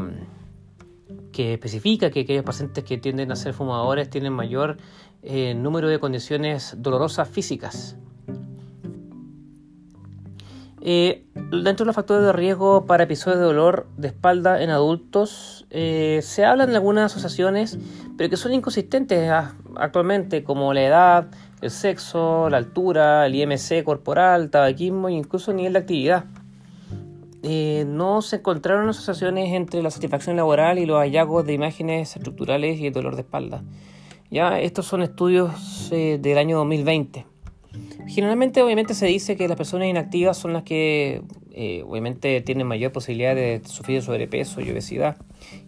que 1.32 1.53
especifica 1.53 2.12
que 2.12 2.22
aquellos 2.22 2.46
pacientes 2.46 2.84
que 2.84 2.98
tienden 2.98 3.32
a 3.32 3.36
ser 3.36 3.53
fumadores 3.53 4.10
tienen 4.10 4.34
mayor 4.34 4.77
eh, 5.22 5.53
número 5.53 5.89
de 5.89 6.00
condiciones 6.00 6.75
dolorosas 6.77 7.27
físicas. 7.27 7.98
Eh, 10.79 11.25
dentro 11.62 11.83
de 11.83 11.88
los 11.88 11.95
factores 11.95 12.25
de 12.25 12.33
riesgo 12.33 12.86
para 12.86 13.03
episodios 13.03 13.39
de 13.39 13.45
dolor 13.45 13.88
de 13.98 14.07
espalda 14.07 14.63
en 14.63 14.72
adultos, 14.72 15.67
eh, 15.69 16.19
se 16.24 16.45
hablan 16.45 16.69
en 16.69 16.75
algunas 16.75 17.12
asociaciones, 17.12 17.77
pero 18.17 18.29
que 18.29 18.38
son 18.38 18.53
inconsistentes 18.53 19.29
actualmente, 19.75 20.43
como 20.43 20.74
la 20.74 20.83
edad, 20.83 21.27
el 21.62 21.69
sexo, 21.69 22.50
la 22.50 22.57
altura, 22.57 23.25
el 23.27 23.36
IMC 23.36 23.83
corporal, 23.83 24.50
tabaquismo 24.50 25.10
e 25.10 25.13
incluso 25.13 25.51
el 25.51 25.57
nivel 25.57 25.74
de 25.74 25.79
actividad. 25.79 26.25
Eh, 27.43 27.83
no 27.88 28.22
se 28.22 28.38
encontraron 28.38 28.89
asociaciones 28.89 29.53
entre 29.53 29.83
la 29.83 29.91
satisfacción 29.91 30.38
laboral 30.38 30.79
y 30.79 30.86
los 30.86 30.98
hallazgos 30.98 31.45
de 31.45 31.53
imágenes 31.53 32.15
estructurales 32.15 32.79
y 32.79 32.88
el 32.88 32.93
dolor 32.93 33.15
de 33.15 33.22
espalda. 33.22 33.63
Ya 34.31 34.60
estos 34.60 34.88
son 34.88 35.03
estudios 35.03 35.89
del 35.91 36.38
año 36.38 36.57
2020. 36.57 37.33
Generalmente, 38.07 38.62
obviamente, 38.62 38.93
se 38.93 39.05
dice 39.05 39.36
que 39.36 39.48
las 39.48 39.57
personas 39.57 39.88
inactivas 39.88 40.38
son 40.38 40.53
las 40.53 40.63
que, 40.63 41.24
eh, 41.55 41.83
obviamente, 41.88 42.41
tienen 42.41 42.65
mayor 42.65 42.91
posibilidad 42.91 43.36
de 43.36 43.62
sufrir 43.63 44.01
sobrepeso 44.01 44.60
y 44.60 44.72
obesidad, 44.72 45.17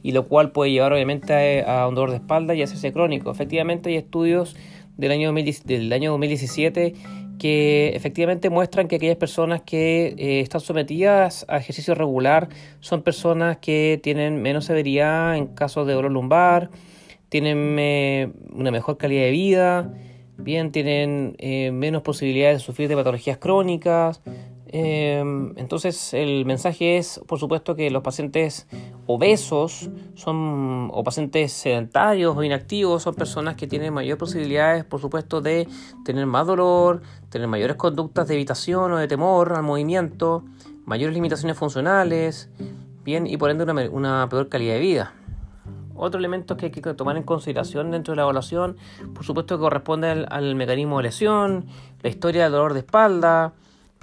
y 0.02 0.14
lo 0.14 0.28
cual 0.28 0.52
puede 0.52 0.72
llevar, 0.72 0.92
obviamente, 0.94 1.64
a, 1.64 1.88
un 1.88 1.94
dolor 1.94 2.10
de 2.10 2.18
espalda 2.18 2.56
y 2.56 2.64
hacerse 2.64 2.92
crónico. 2.92 3.30
Efectivamente, 3.30 3.90
hay 3.90 3.98
estudios 3.98 4.56
del 4.98 5.12
año, 5.12 5.32
del 5.32 5.94
año 5.94 6.12
2017 6.12 6.94
que 7.38 7.92
efectivamente 7.96 8.50
muestran 8.50 8.88
que 8.88 8.96
aquellas 8.96 9.18
personas 9.18 9.62
que 9.62 10.16
eh, 10.18 10.40
están 10.40 10.62
sometidas 10.62 11.46
a 11.50 11.58
ejercicio 11.58 11.94
regular 11.94 12.48
son 12.80 13.04
personas 13.04 13.58
que 13.58 14.00
tienen 14.02 14.42
menos 14.42 14.66
severidad 14.66 15.36
en 15.36 15.48
casos 15.48 15.86
de 15.86 15.94
dolor 15.94 16.12
lumbar, 16.12 16.72
tienen 17.30 17.76
eh, 17.78 18.32
una 18.54 18.72
mejor 18.72 18.98
calidad 18.98 19.24
de 19.24 19.32
vida, 19.32 19.94
bien, 20.38 20.72
tienen 20.72 21.36
menos 21.78 22.02
posibilidades 22.02 22.58
de 22.58 22.66
sufrir 22.66 22.88
de 22.88 22.96
patologías 22.96 23.38
crónicas. 23.38 24.22
Em, 24.68 25.54
entonces 25.58 26.14
el 26.14 26.46
mensaje 26.46 26.98
es, 26.98 27.22
por 27.28 27.40
supuesto, 27.40 27.76
que 27.76 27.90
los 27.92 28.02
pacientes 28.02 28.68
obesos 29.06 29.90
son, 30.16 30.90
o 30.92 31.04
pacientes 31.04 31.54
sedentarios 31.54 32.36
o 32.36 32.44
inactivos 32.44 33.04
son 33.04 33.16
personas 33.16 33.56
que 33.56 33.68
tienen 33.68 33.94
mayor 33.94 34.18
posibilidades, 34.18 34.84
por 34.84 35.00
supuesto, 35.00 35.42
de 35.42 35.68
tener 36.04 36.26
más 36.26 36.48
dolor, 36.48 37.02
tener 37.30 37.48
mayores 37.48 37.76
conductas 37.76 38.28
de 38.28 38.36
evitación 38.36 38.92
o 38.92 38.98
de 38.98 39.08
temor 39.08 39.54
al 39.54 39.64
movimiento, 39.64 40.44
mayores 40.86 41.14
limitaciones 41.14 41.58
funcionales, 41.58 42.50
bien, 43.04 43.28
y 43.28 43.38
por 43.38 43.52
ende 43.52 43.64
una, 43.64 43.90
una 43.90 44.28
peor 44.30 44.50
calidad 44.50 44.74
de 44.74 44.80
vida. 44.80 45.14
Otro 45.96 46.20
elemento 46.20 46.58
que 46.58 46.66
hay 46.66 46.72
que 46.72 46.82
tomar 46.94 47.16
en 47.16 47.24
consideración 47.24 47.90
dentro 47.90 48.12
de 48.12 48.18
la 48.18 48.24
evaluación, 48.24 48.76
por 49.14 49.24
supuesto, 49.24 49.58
corresponde 49.58 50.26
al, 50.30 50.56
mecanismo 50.56 50.98
de 50.98 51.04
lesión, 51.04 51.66
la 52.02 52.10
historia 52.10 52.44
del 52.44 52.52
dolor 52.52 52.74
de 52.74 52.80
espalda, 52.80 53.54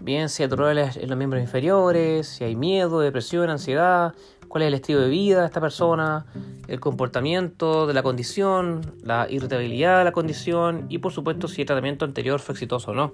bien 0.01 0.29
si 0.29 0.47
dolor 0.47 0.77
en 0.77 1.09
los 1.09 1.19
miembros 1.19 1.43
inferiores, 1.43 2.27
si 2.27 2.45
hay 2.45 2.57
miedo, 2.57 3.01
depresión, 3.01 3.51
ansiedad, 3.51 4.15
cuál 4.49 4.63
es 4.63 4.69
el 4.69 4.75
estilo 4.75 5.01
de 5.01 5.09
vida 5.09 5.41
de 5.41 5.47
esta 5.47 5.61
persona, 5.61 6.27
el 6.69 6.79
comportamiento 6.79 7.87
de 7.87 7.95
la 7.95 8.03
condición, 8.03 8.95
la 9.03 9.27
irritabilidad 9.31 9.99
de 9.99 10.05
la 10.05 10.13
condición 10.13 10.87
y 10.89 10.99
por 10.99 11.13
supuesto 11.13 11.49
si 11.49 11.63
el 11.63 11.67
tratamiento 11.67 12.05
anterior 12.05 12.41
fue 12.41 12.53
exitoso 12.53 12.91
o 12.91 12.95
no. 12.95 13.13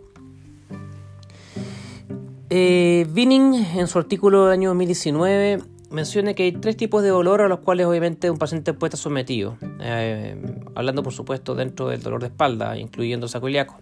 Eh, 2.51 3.07
Binning 3.11 3.55
en 3.77 3.87
su 3.87 3.99
artículo 3.99 4.47
del 4.47 4.55
año 4.55 4.71
2019 4.71 5.63
menciona 5.91 6.35
que 6.35 6.45
hay 6.45 6.53
tres 6.53 6.77
tipos 6.77 7.03
de 7.03 7.11
dolor 7.11 7.41
a 7.41 7.49
los 7.49 7.61
cuales 7.61 7.87
obviamente 7.87 8.31
un 8.31 8.39
paciente 8.39 8.73
puede 8.73 8.89
estar 8.89 9.01
sometido, 9.01 9.57
eh, 9.81 10.37
hablando 10.75 11.03
por 11.03 11.13
supuesto 11.13 11.55
dentro 11.55 11.89
del 11.89 12.03
dolor 12.03 12.21
de 12.21 12.29
espalda, 12.29 12.77
incluyendo 12.79 13.29
sacroiliaco. 13.29 13.77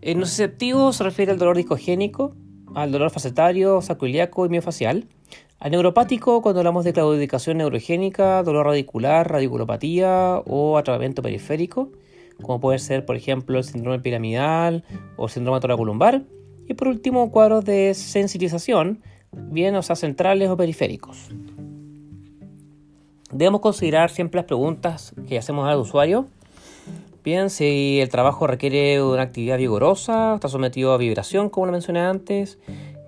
El 0.00 0.18
nociceptivo 0.18 0.92
se 0.92 1.02
refiere 1.04 1.32
al 1.32 1.38
dolor 1.38 1.56
discogénico, 1.56 2.36
al 2.74 2.92
dolor 2.92 3.10
facetario, 3.10 3.82
sacroiliaco 3.82 4.46
y 4.46 4.48
miofacial. 4.48 5.08
Al 5.58 5.72
neuropático, 5.72 6.40
cuando 6.40 6.60
hablamos 6.60 6.84
de 6.84 6.92
claudicación 6.92 7.58
neurogénica, 7.58 8.42
dolor 8.44 8.66
radicular, 8.66 9.28
radiculopatía 9.28 10.40
o 10.46 10.78
atrapamiento 10.78 11.20
periférico, 11.20 11.90
como 12.40 12.60
puede 12.60 12.78
ser, 12.78 13.04
por 13.04 13.16
ejemplo, 13.16 13.58
el 13.58 13.64
síndrome 13.64 13.98
piramidal 13.98 14.84
o 15.16 15.28
síndrome 15.28 15.58
toracolumbar. 15.58 16.22
Y 16.68 16.74
por 16.74 16.86
último, 16.86 17.32
cuadros 17.32 17.64
de 17.64 17.92
sensitización, 17.94 19.02
bien, 19.32 19.74
o 19.74 19.82
sea, 19.82 19.96
centrales 19.96 20.48
o 20.48 20.56
periféricos. 20.56 21.30
Debemos 23.32 23.60
considerar 23.60 24.10
siempre 24.10 24.38
las 24.38 24.46
preguntas 24.46 25.14
que 25.26 25.38
hacemos 25.38 25.68
al 25.68 25.78
usuario. 25.78 26.28
Bien, 27.24 27.50
si 27.50 28.00
el 28.00 28.08
trabajo 28.08 28.46
requiere 28.46 29.02
una 29.02 29.22
actividad 29.22 29.58
vigorosa, 29.58 30.34
está 30.34 30.48
sometido 30.48 30.92
a 30.92 30.98
vibración, 30.98 31.50
como 31.50 31.66
lo 31.66 31.72
mencioné 31.72 32.00
antes. 32.00 32.58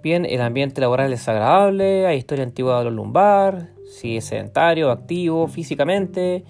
Bien, 0.02 0.24
el 0.24 0.40
ambiente 0.40 0.80
laboral 0.80 1.12
es 1.12 1.20
desagradable, 1.20 2.06
hay 2.06 2.18
historia 2.18 2.44
antigua 2.44 2.72
de 2.72 2.78
dolor 2.78 2.92
lumbar, 2.92 3.68
si 3.90 4.16
es 4.16 4.24
sedentario, 4.24 4.90
activo 4.90 5.46
físicamente. 5.46 6.44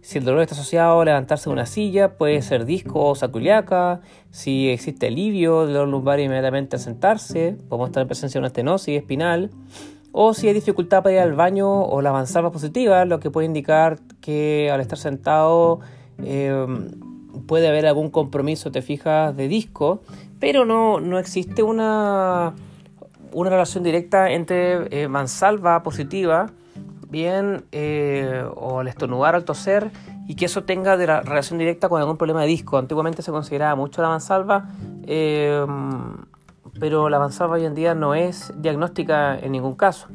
Si 0.00 0.18
el 0.18 0.24
dolor 0.24 0.42
está 0.42 0.54
asociado 0.54 1.00
a 1.00 1.04
levantarse 1.04 1.48
de 1.48 1.54
una 1.54 1.66
silla, 1.66 2.16
puede 2.16 2.40
ser 2.42 2.64
disco 2.64 3.06
o 3.06 3.14
saculiaca. 3.14 4.00
Si 4.30 4.68
existe 4.68 5.06
alivio 5.06 5.64
del 5.64 5.74
dolor 5.74 5.88
lumbar 5.88 6.20
inmediatamente 6.20 6.76
al 6.76 6.80
sentarse, 6.80 7.56
podemos 7.68 7.88
estar 7.88 8.02
en 8.02 8.08
presencia 8.08 8.38
de 8.38 8.40
una 8.40 8.48
estenosis 8.48 8.96
espinal. 8.96 9.50
O 10.12 10.34
si 10.34 10.48
hay 10.48 10.54
dificultad 10.54 11.02
para 11.02 11.14
ir 11.14 11.20
al 11.20 11.34
baño 11.34 11.82
o 11.82 12.00
la 12.00 12.10
avanzada 12.10 12.50
positiva, 12.50 13.04
lo 13.04 13.20
que 13.20 13.30
puede 13.30 13.46
indicar 13.46 13.98
que 14.20 14.70
al 14.72 14.80
estar 14.80 14.98
sentado 14.98 15.80
em, 16.22 16.90
puede 17.46 17.68
haber 17.68 17.86
algún 17.86 18.10
compromiso, 18.10 18.70
te 18.70 18.82
fijas, 18.82 19.36
de 19.36 19.48
disco, 19.48 20.02
pero 20.40 20.64
no, 20.64 21.00
no 21.00 21.18
existe 21.18 21.62
una, 21.62 22.54
una 23.32 23.50
relación 23.50 23.84
directa 23.84 24.30
entre 24.30 25.02
eh, 25.02 25.08
mansalva 25.08 25.82
positiva 25.82 26.50
bien 27.10 27.64
eh, 27.72 28.44
o 28.54 28.80
al 28.80 28.88
estornudar 28.88 29.34
o 29.34 29.38
al 29.38 29.44
toser 29.44 29.90
y 30.26 30.34
que 30.34 30.44
eso 30.44 30.64
tenga 30.64 30.96
de 30.96 31.06
la 31.06 31.22
relación 31.22 31.58
directa 31.58 31.88
con 31.88 32.00
algún 32.00 32.18
problema 32.18 32.42
de 32.42 32.48
disco. 32.48 32.76
Antiguamente 32.76 33.22
se 33.22 33.30
consideraba 33.30 33.74
mucho 33.76 34.02
la 34.02 34.08
mansalva, 34.08 34.68
eh, 35.04 35.64
pero 36.78 37.08
la 37.08 37.18
mansalva 37.18 37.54
hoy 37.54 37.64
en 37.64 37.74
día 37.74 37.94
no 37.94 38.14
es 38.14 38.52
diagnóstica 38.56 39.38
en 39.38 39.52
ningún 39.52 39.74
caso. 39.74 40.08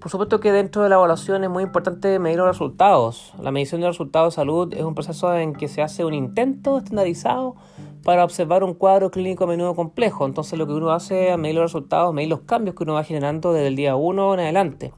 Por 0.00 0.10
supuesto 0.10 0.38
que 0.38 0.52
dentro 0.52 0.82
de 0.82 0.88
la 0.88 0.94
evaluación 0.94 1.42
es 1.42 1.50
muy 1.50 1.64
importante 1.64 2.18
medir 2.18 2.38
los 2.38 2.46
resultados. 2.46 3.32
La 3.40 3.50
medición 3.50 3.80
de 3.80 3.88
resultados 3.88 4.34
de 4.34 4.36
salud 4.36 4.72
es 4.74 4.82
un 4.82 4.94
proceso 4.94 5.34
en 5.36 5.54
que 5.54 5.66
se 5.66 5.82
hace 5.82 6.04
un 6.04 6.14
intento 6.14 6.78
estandarizado 6.78 7.56
para 8.04 8.24
observar 8.24 8.62
un 8.62 8.74
cuadro 8.74 9.10
clínico 9.10 9.44
a 9.44 9.46
menudo 9.48 9.74
complejo. 9.74 10.24
Entonces 10.24 10.58
lo 10.58 10.66
que 10.66 10.74
uno 10.74 10.90
hace 10.90 11.30
es 11.30 11.38
medir 11.38 11.56
los 11.56 11.64
resultados, 11.64 12.14
medir 12.14 12.28
los 12.28 12.40
cambios 12.40 12.76
que 12.76 12.84
uno 12.84 12.94
va 12.94 13.04
generando 13.04 13.52
desde 13.52 13.68
el 13.68 13.76
día 13.76 13.96
1 13.96 14.34
en 14.34 14.40
adelante. 14.40 14.92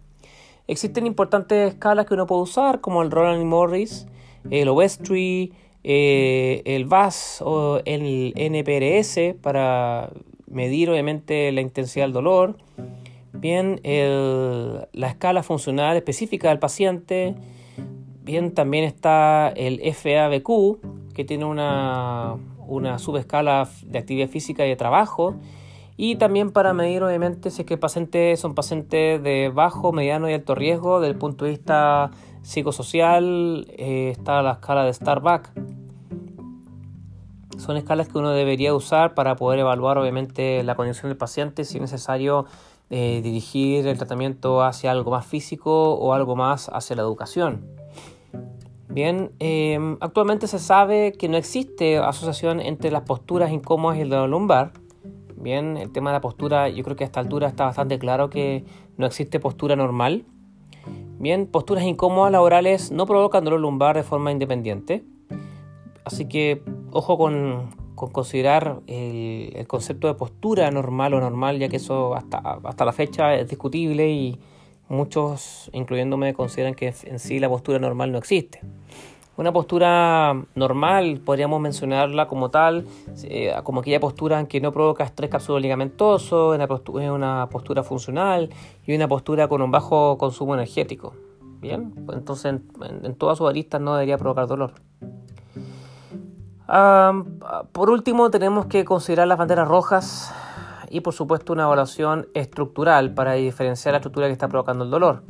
Existen 0.66 1.07
importantes 1.07 1.73
escalas 1.73 2.07
que 2.07 2.14
uno 2.14 2.26
puede 2.26 2.42
usar, 2.42 2.80
como 2.80 3.02
el 3.02 3.11
Roland 3.11 3.45
Morris, 3.45 4.07
el 4.50 4.69
Ovestry, 4.69 5.52
eh, 5.83 6.62
el 6.64 6.85
VAS 6.85 7.42
o 7.45 7.80
el 7.85 8.33
NPRS 8.37 9.35
para 9.40 10.11
medir 10.47 10.90
obviamente 10.90 11.50
la 11.52 11.62
intensidad 11.62 12.04
del 12.04 12.12
dolor. 12.12 12.57
Bien, 13.33 13.81
la 13.83 15.09
escala 15.09 15.43
funcional 15.43 15.97
específica 15.97 16.49
del 16.49 16.59
paciente. 16.59 17.35
Bien, 18.23 18.53
también 18.53 18.85
está 18.85 19.49
el 19.49 19.81
FABQ, 19.81 21.13
que 21.15 21.25
tiene 21.25 21.45
una, 21.45 22.37
una 22.67 22.99
subescala 22.99 23.69
de 23.85 23.99
actividad 23.99 24.29
física 24.29 24.67
y 24.67 24.69
de 24.69 24.77
trabajo 24.77 25.37
y 26.03 26.17
también 26.17 26.51
para 26.51 26.73
medir 26.73 27.03
obviamente 27.03 27.51
si 27.51 27.61
es 27.61 27.67
que 27.67 27.77
pacientes 27.77 28.41
son 28.41 28.55
pacientes 28.55 29.23
de 29.23 29.51
bajo, 29.53 29.93
mediano 29.93 30.31
y 30.31 30.33
alto 30.33 30.55
riesgo 30.55 30.99
desde 30.99 31.13
el 31.13 31.19
punto 31.19 31.45
de 31.45 31.51
vista 31.51 32.11
psicosocial 32.41 33.67
eh, 33.77 34.09
está 34.11 34.41
la 34.41 34.53
escala 34.53 34.85
de 34.85 34.95
Starbuck. 34.95 35.51
Son 37.59 37.77
escalas 37.77 38.09
que 38.09 38.17
uno 38.17 38.31
debería 38.31 38.73
usar 38.73 39.13
para 39.13 39.37
poder 39.37 39.59
evaluar 39.59 39.99
obviamente 39.99 40.63
la 40.63 40.75
condición 40.75 41.11
del 41.11 41.19
paciente 41.19 41.65
si 41.65 41.77
es 41.77 41.83
necesario 41.83 42.47
eh, 42.91 43.21
dirigir 43.23 43.87
el 43.87 43.97
tratamiento 43.97 44.63
hacia 44.63 44.91
algo 44.91 45.13
más 45.13 45.25
físico 45.25 45.95
o 45.95 46.13
algo 46.13 46.35
más 46.35 46.69
hacia 46.73 46.97
la 46.97 47.03
educación. 47.03 47.65
Bien, 48.89 49.31
em, 49.39 49.97
actualmente 50.01 50.49
se 50.49 50.59
sabe 50.59 51.13
que 51.13 51.29
no 51.29 51.37
existe 51.37 51.99
asociación 51.99 52.59
entre 52.59 52.91
las 52.91 53.03
posturas 53.03 53.53
incómodas 53.53 53.99
y 53.99 54.01
el 54.01 54.11
dolor 54.11 54.29
lumbar. 54.29 54.73
Bien, 55.37 55.77
el 55.77 55.93
tema 55.93 56.11
de 56.11 56.15
la 56.15 56.21
postura, 56.21 56.69
yo 56.69 56.83
creo 56.83 56.97
que 56.97 57.05
a 57.05 57.07
esta 57.07 57.21
altura 57.21 57.47
está 57.47 57.67
bastante 57.67 58.01
claro 58.01 58.29
que 58.29 58.65
no 58.97 59.07
existe 59.07 59.39
postura 59.39 59.77
normal. 59.77 60.25
Bien, 61.21 61.47
posturas 61.47 61.85
incómodas 61.85 62.33
laborales 62.33 62.91
no 62.91 63.07
provocan 63.07 63.45
dolor 63.45 63.61
lumbar 63.61 63.95
de 63.95 64.03
forma 64.03 64.33
independiente. 64.33 65.05
Así 66.05 66.27
que 66.27 66.65
ojo 66.91 67.17
con, 67.17 67.71
considerar 68.09 68.80
el, 68.87 69.66
concepto 69.66 70.09
de 70.09 70.14
postura 70.14 70.71
normal 70.71 71.14
o 71.14 71.21
normal, 71.21 71.59
ya 71.59 71.69
que 71.69 71.76
eso 71.76 72.14
hasta, 72.14 72.38
hasta 72.38 72.85
la 72.85 72.92
fecha 72.92 73.35
es 73.35 73.49
discutible 73.49 74.11
y 74.11 74.38
muchos, 74.88 75.71
incluyéndome, 75.73 76.35
consideran 76.35 76.75
que 76.75 76.95
en 77.04 77.19
sí 77.19 77.38
la 77.38 77.49
postura 77.49 77.78
normal 77.78 78.12
no 78.12 78.19
existe. 78.19 78.61
Una 79.40 79.52
postura 79.52 80.45
normal 80.54 81.23
podríamos 81.25 81.62
mencionarla 81.62 82.28
como 82.28 82.50
tal, 82.50 82.85
eh, 83.25 83.54
como 83.64 83.80
aquella 83.80 83.99
postura 83.99 84.38
en 84.38 84.47
que 84.47 84.61
no 84.61 84.71
provoca 84.71 85.02
estrés 85.04 85.30
cápsulo 85.30 85.59
ligamentoso, 85.59 86.50
una 86.50 86.66
postura, 87.49 87.83
funcional 87.83 88.50
y 88.87 88.95
una 88.95 89.09
postura 89.09 89.49
con 89.49 89.62
un 89.62 89.71
bajo 89.71 90.19
consumo 90.19 90.54
energético. 90.54 91.14
Bien, 91.59 91.90
pues 92.04 92.19
entonces 92.19 92.61
en, 93.02 93.14
todas 93.14 93.38
sus 93.38 93.49
aristas 93.49 93.80
no 93.80 93.95
debería 93.95 94.19
provocar 94.19 94.47
dolor. 94.47 94.75
Por 97.73 97.91
último, 97.91 98.31
tenemos 98.31 98.67
que 98.67 98.85
considerar 98.85 99.27
las 99.27 99.39
banderas 99.39 99.67
rojas 99.67 100.33
y 100.89 101.00
por 101.00 101.15
supuesto 101.15 101.53
una 101.53 101.65
evaluación 101.65 102.29
estructural 102.35 103.15
para 103.15 103.33
diferenciar 103.33 103.93
la 103.93 103.99
estructura 103.99 104.27
que 104.27 104.33
está 104.33 104.49
provocando 104.49 104.85
el 104.85 104.91
dolor. 104.91 105.23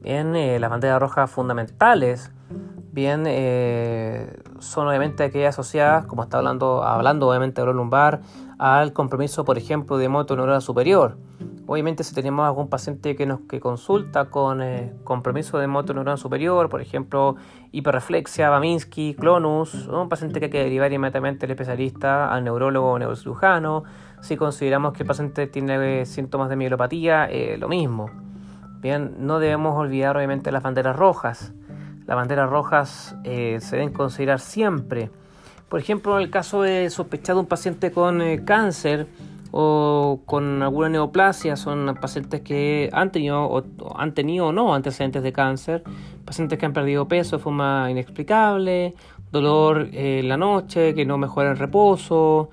Bien, 0.00 0.36
eh, 0.36 0.58
las 0.60 0.70
banderas 0.70 1.00
rojas 1.00 1.30
fundamentales 1.30 2.30
bien 2.92 3.24
eh, 3.26 4.40
son 4.58 4.86
obviamente 4.88 5.24
aquellas 5.24 5.54
asociadas, 5.58 6.06
como 6.06 6.22
está 6.22 6.38
hablando, 6.38 6.82
hablando 6.82 7.28
obviamente 7.28 7.60
de 7.60 7.66
dolor 7.66 7.74
lumbar, 7.74 8.20
al 8.58 8.92
compromiso, 8.92 9.44
por 9.44 9.58
ejemplo, 9.58 9.98
de 9.98 10.08
motoneural 10.08 10.62
superior. 10.62 11.18
Obviamente 11.68 12.04
si 12.04 12.14
tenemos 12.14 12.46
algún 12.46 12.68
paciente 12.68 13.16
que 13.16 13.26
nos 13.26 13.40
que 13.40 13.58
consulta 13.58 14.26
con 14.26 14.62
eh, 14.62 14.92
compromiso 15.02 15.58
de 15.58 15.66
motoneural 15.66 16.16
superior, 16.16 16.68
por 16.68 16.80
ejemplo, 16.80 17.34
hiperreflexia, 17.72 18.50
Baminsky, 18.50 19.14
clonus, 19.14 19.88
un 19.88 20.08
paciente 20.08 20.38
que 20.38 20.46
hay 20.46 20.50
que 20.52 20.62
derivar 20.62 20.92
inmediatamente 20.92 21.44
al 21.46 21.50
especialista, 21.50 22.32
al 22.32 22.44
neurólogo 22.44 22.92
o 22.92 22.98
neurocirujano. 23.00 23.82
Si 24.20 24.36
consideramos 24.36 24.92
que 24.92 25.02
el 25.02 25.08
paciente 25.08 25.48
tiene 25.48 26.02
eh, 26.02 26.06
síntomas 26.06 26.48
de 26.48 26.54
mielopatía, 26.54 27.26
eh, 27.28 27.56
lo 27.58 27.68
mismo. 27.68 28.10
Bien, 28.80 29.16
no 29.18 29.40
debemos 29.40 29.74
olvidar 29.76 30.16
obviamente 30.16 30.52
las 30.52 30.62
banderas 30.62 30.94
rojas. 30.94 31.52
Las 32.06 32.16
banderas 32.16 32.48
rojas 32.48 33.16
se 33.24 33.76
deben 33.76 33.92
considerar 33.92 34.38
siempre. 34.38 35.10
Por 35.68 35.80
ejemplo, 35.80 36.16
en 36.16 36.22
el 36.22 36.30
caso 36.30 36.62
de 36.62 36.88
sospechar 36.88 37.34
de 37.34 37.40
un 37.40 37.46
paciente 37.46 37.90
con 37.90 38.22
cáncer, 38.44 39.08
o 39.58 40.20
con 40.26 40.62
alguna 40.62 40.90
neoplasia 40.90 41.56
son 41.56 41.96
pacientes 41.98 42.42
que 42.42 42.90
han 42.92 43.10
tenido 43.10 43.46
o, 43.46 43.64
han 43.96 44.12
tenido 44.12 44.48
o 44.48 44.52
no 44.52 44.74
antecedentes 44.74 45.22
de 45.22 45.32
cáncer, 45.32 45.82
pacientes 46.26 46.58
que 46.58 46.66
han 46.66 46.74
perdido 46.74 47.08
peso 47.08 47.38
de 47.38 47.42
forma 47.42 47.90
inexplicable, 47.90 48.94
dolor 49.32 49.88
en 49.92 50.28
la 50.28 50.36
noche 50.36 50.94
que 50.94 51.06
no 51.06 51.16
mejora 51.16 51.52
el 51.52 51.56
reposo, 51.56 52.50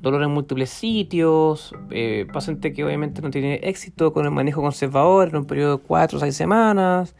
dolor 0.00 0.22
en 0.22 0.30
múltiples 0.30 0.70
sitios, 0.70 1.74
eh, 1.90 2.26
paciente 2.32 2.72
que 2.72 2.82
obviamente 2.86 3.20
no 3.20 3.28
tiene 3.28 3.56
éxito 3.56 4.14
con 4.14 4.24
el 4.24 4.30
manejo 4.30 4.62
conservador 4.62 5.28
en 5.28 5.36
un 5.36 5.44
periodo 5.44 5.76
de 5.76 5.82
4 5.82 6.16
o 6.16 6.20
6 6.22 6.34
semanas, 6.34 7.14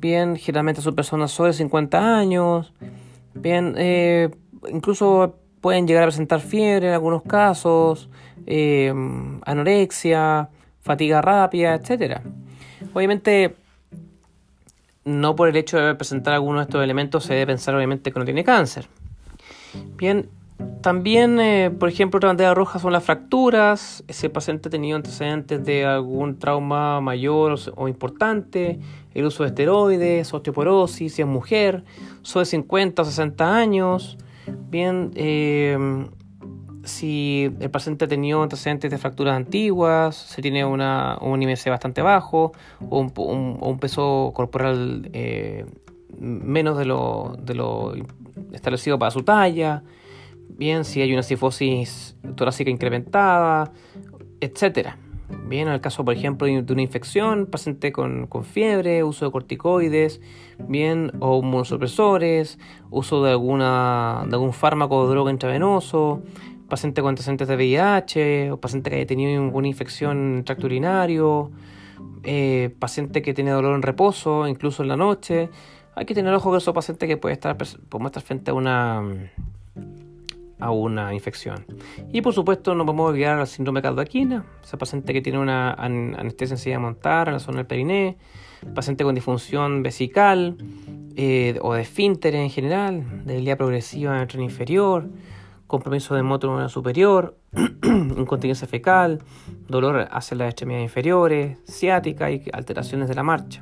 bien, 0.00 0.34
generalmente 0.34 0.82
son 0.82 0.96
personas 0.96 1.30
sobre 1.30 1.52
50 1.52 2.18
años, 2.18 2.74
bien, 3.34 3.76
eh, 3.78 4.30
incluso 4.68 5.36
pueden 5.60 5.86
llegar 5.86 6.02
a 6.02 6.06
presentar 6.06 6.40
fiebre 6.40 6.88
en 6.88 6.92
algunos 6.94 7.22
casos, 7.22 8.10
Em, 8.46 9.40
anorexia, 9.44 10.48
fatiga 10.82 11.22
rápida, 11.22 11.74
etc. 11.74 12.20
Obviamente, 12.92 13.56
no 15.04 15.34
por 15.34 15.48
el 15.48 15.56
hecho 15.56 15.78
de 15.78 15.94
presentar 15.94 16.34
alguno 16.34 16.58
de 16.58 16.64
estos 16.64 16.82
elementos 16.82 17.24
se 17.24 17.34
debe 17.34 17.46
pensar 17.46 17.74
obviamente 17.74 18.12
que 18.12 18.18
no 18.18 18.24
tiene 18.24 18.44
cáncer. 18.44 18.86
Bien, 19.96 20.28
también, 20.82 21.40
eh, 21.40 21.70
por 21.70 21.88
ejemplo, 21.88 22.18
otra 22.18 22.28
bandera 22.28 22.54
roja 22.54 22.78
son 22.78 22.92
las 22.92 23.04
fracturas. 23.04 24.04
Ese 24.06 24.30
paciente 24.30 24.68
ha 24.68 24.70
tenido 24.70 24.96
antecedentes 24.96 25.64
de 25.64 25.84
algún 25.84 26.38
trauma 26.38 27.00
mayor 27.00 27.58
o, 27.76 27.88
importante, 27.88 28.78
el 29.14 29.24
uso 29.24 29.42
de 29.42 29.48
esteroides, 29.48 30.32
osteoporosis, 30.32 31.14
si 31.14 31.22
es 31.22 31.28
mujer, 31.28 31.84
de 32.22 32.44
50 32.44 33.02
o 33.02 33.04
60 33.04 33.56
años. 33.56 34.18
Bien, 34.70 35.10
eh, 35.14 36.06
si 36.84 37.50
el 37.60 37.70
paciente 37.70 38.04
ha 38.04 38.08
tenido 38.08 38.42
antecedentes 38.42 38.90
de 38.90 38.98
fracturas 38.98 39.36
antiguas, 39.36 40.16
si 40.16 40.42
tiene 40.42 40.64
una, 40.64 41.18
un 41.20 41.42
IMC 41.42 41.68
bastante 41.68 42.02
bajo 42.02 42.52
o 42.88 43.00
un, 43.00 43.78
peso 43.78 44.32
corporal 44.34 45.08
eh, 45.12 45.66
menos 46.18 46.78
de 46.78 46.84
lo, 46.84 47.36
de 47.40 47.54
lo 47.54 47.94
establecido 48.52 48.98
para 48.98 49.10
su 49.10 49.22
talla, 49.22 49.82
bien, 50.48 50.84
si 50.84 51.00
hay 51.00 51.12
una 51.12 51.22
cifosis 51.22 52.16
torácica 52.36 52.70
incrementada, 52.70 53.72
etcétera. 54.40 54.98
Bien, 55.46 55.68
en 55.68 55.74
el 55.74 55.80
caso, 55.80 56.04
por 56.04 56.14
ejemplo, 56.14 56.46
de 56.46 56.72
una 56.72 56.82
infección, 56.82 57.46
paciente 57.46 57.92
con, 57.92 58.26
con, 58.26 58.44
fiebre, 58.44 59.02
uso 59.04 59.24
de 59.24 59.32
corticoides, 59.32 60.20
bien, 60.58 61.12
o 61.20 61.40
inmunosupresores, 61.40 62.58
uso 62.90 63.24
de, 63.24 63.30
alguna, 63.30 64.24
de 64.28 64.34
algún 64.34 64.52
fármaco 64.52 64.96
o 64.96 65.08
droga 65.08 65.30
intravenoso, 65.30 66.22
paciente 66.68 67.02
con 67.02 67.10
antecedentes 67.10 67.48
de 67.48 67.56
VIH, 67.56 68.52
o 68.52 68.60
paciente 68.60 68.90
que 68.90 68.96
haya 68.96 69.06
tenido 69.06 69.42
alguna 69.42 69.68
infección 69.68 70.36
en 70.36 70.44
tracto 70.44 70.66
urinario, 70.66 71.50
eh, 72.22 72.74
paciente 72.78 73.22
que 73.22 73.34
tiene 73.34 73.50
dolor 73.50 73.74
en 73.74 73.82
reposo, 73.82 74.46
incluso 74.48 74.82
en 74.82 74.88
la 74.88 74.96
noche. 74.96 75.50
Hay 75.94 76.06
que 76.06 76.14
tener 76.14 76.32
ojo 76.34 76.48
con 76.50 76.58
esos 76.58 76.74
pacientes 76.74 77.08
que 77.08 77.16
puede 77.16 77.34
estar, 77.34 77.56
podemos 77.56 78.10
estar 78.10 78.22
frente 78.22 78.50
a 78.50 78.54
una, 78.54 79.02
a 80.58 80.70
una 80.70 81.14
infección. 81.14 81.66
Y 82.12 82.22
por 82.22 82.32
supuesto 82.32 82.74
no 82.74 82.84
podemos 82.84 83.10
olvidar 83.10 83.38
al 83.38 83.46
síndrome 83.46 83.78
de 83.78 83.82
caldaquina, 83.82 84.46
ese 84.62 84.76
paciente 84.76 85.12
que 85.12 85.20
tiene 85.20 85.38
una 85.38 85.72
anestesia 85.74 86.56
sencilla 86.56 86.78
montar 86.78 87.28
en 87.28 87.34
la 87.34 87.40
zona 87.40 87.58
del 87.58 87.66
periné, 87.66 88.16
paciente 88.74 89.04
con 89.04 89.14
disfunción 89.14 89.82
vesical 89.82 90.56
eh, 91.16 91.58
o 91.60 91.74
de 91.74 91.82
esfínter 91.82 92.34
en 92.34 92.50
general, 92.50 93.24
debilidad 93.24 93.58
progresiva 93.58 94.16
en 94.16 94.22
el 94.22 94.26
tren 94.26 94.42
inferior, 94.42 95.08
compromiso 95.74 96.14
de 96.14 96.22
motor 96.22 96.70
superior, 96.70 97.36
incontinencia 97.82 98.68
fecal, 98.68 99.22
dolor 99.66 100.06
hacia 100.08 100.36
las 100.36 100.50
extremidades 100.50 100.84
inferiores, 100.84 101.58
ciática 101.66 102.30
y 102.30 102.44
alteraciones 102.52 103.08
de 103.08 103.14
la 103.16 103.24
marcha. 103.24 103.60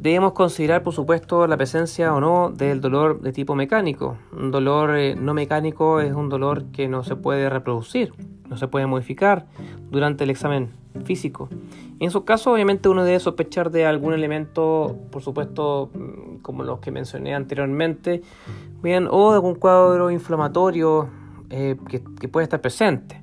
Debemos 0.00 0.32
considerar, 0.32 0.82
por 0.82 0.94
supuesto, 0.94 1.46
la 1.46 1.58
presencia 1.58 2.14
o 2.14 2.20
no 2.20 2.48
del 2.48 2.80
dolor 2.80 3.20
de 3.20 3.34
tipo 3.34 3.54
mecánico. 3.54 4.16
Un 4.32 4.50
dolor 4.50 4.96
eh, 4.96 5.14
no 5.14 5.34
mecánico 5.34 6.00
es 6.00 6.14
un 6.14 6.30
dolor 6.30 6.64
que 6.72 6.88
no 6.88 7.04
se 7.04 7.16
puede 7.16 7.50
reproducir, 7.50 8.14
no 8.48 8.56
se 8.56 8.66
puede 8.66 8.86
modificar 8.86 9.44
durante 9.90 10.24
el 10.24 10.30
examen 10.30 10.70
físico. 11.04 11.50
En 11.98 12.08
esos 12.08 12.24
casos, 12.24 12.46
obviamente, 12.46 12.88
uno 12.88 13.04
debe 13.04 13.20
sospechar 13.20 13.70
de 13.70 13.84
algún 13.84 14.14
elemento, 14.14 14.96
por 15.10 15.20
supuesto, 15.20 15.90
mm, 15.92 16.36
como 16.38 16.64
los 16.64 16.78
que 16.78 16.90
mencioné 16.90 17.34
anteriormente, 17.34 18.22
bien, 18.82 19.06
o 19.10 19.32
de 19.32 19.34
algún 19.34 19.56
cuadro 19.56 20.10
inflamatorio 20.10 21.10
eh, 21.50 21.76
que 21.90 22.28
puede 22.28 22.44
estar 22.44 22.62
presente. 22.62 23.22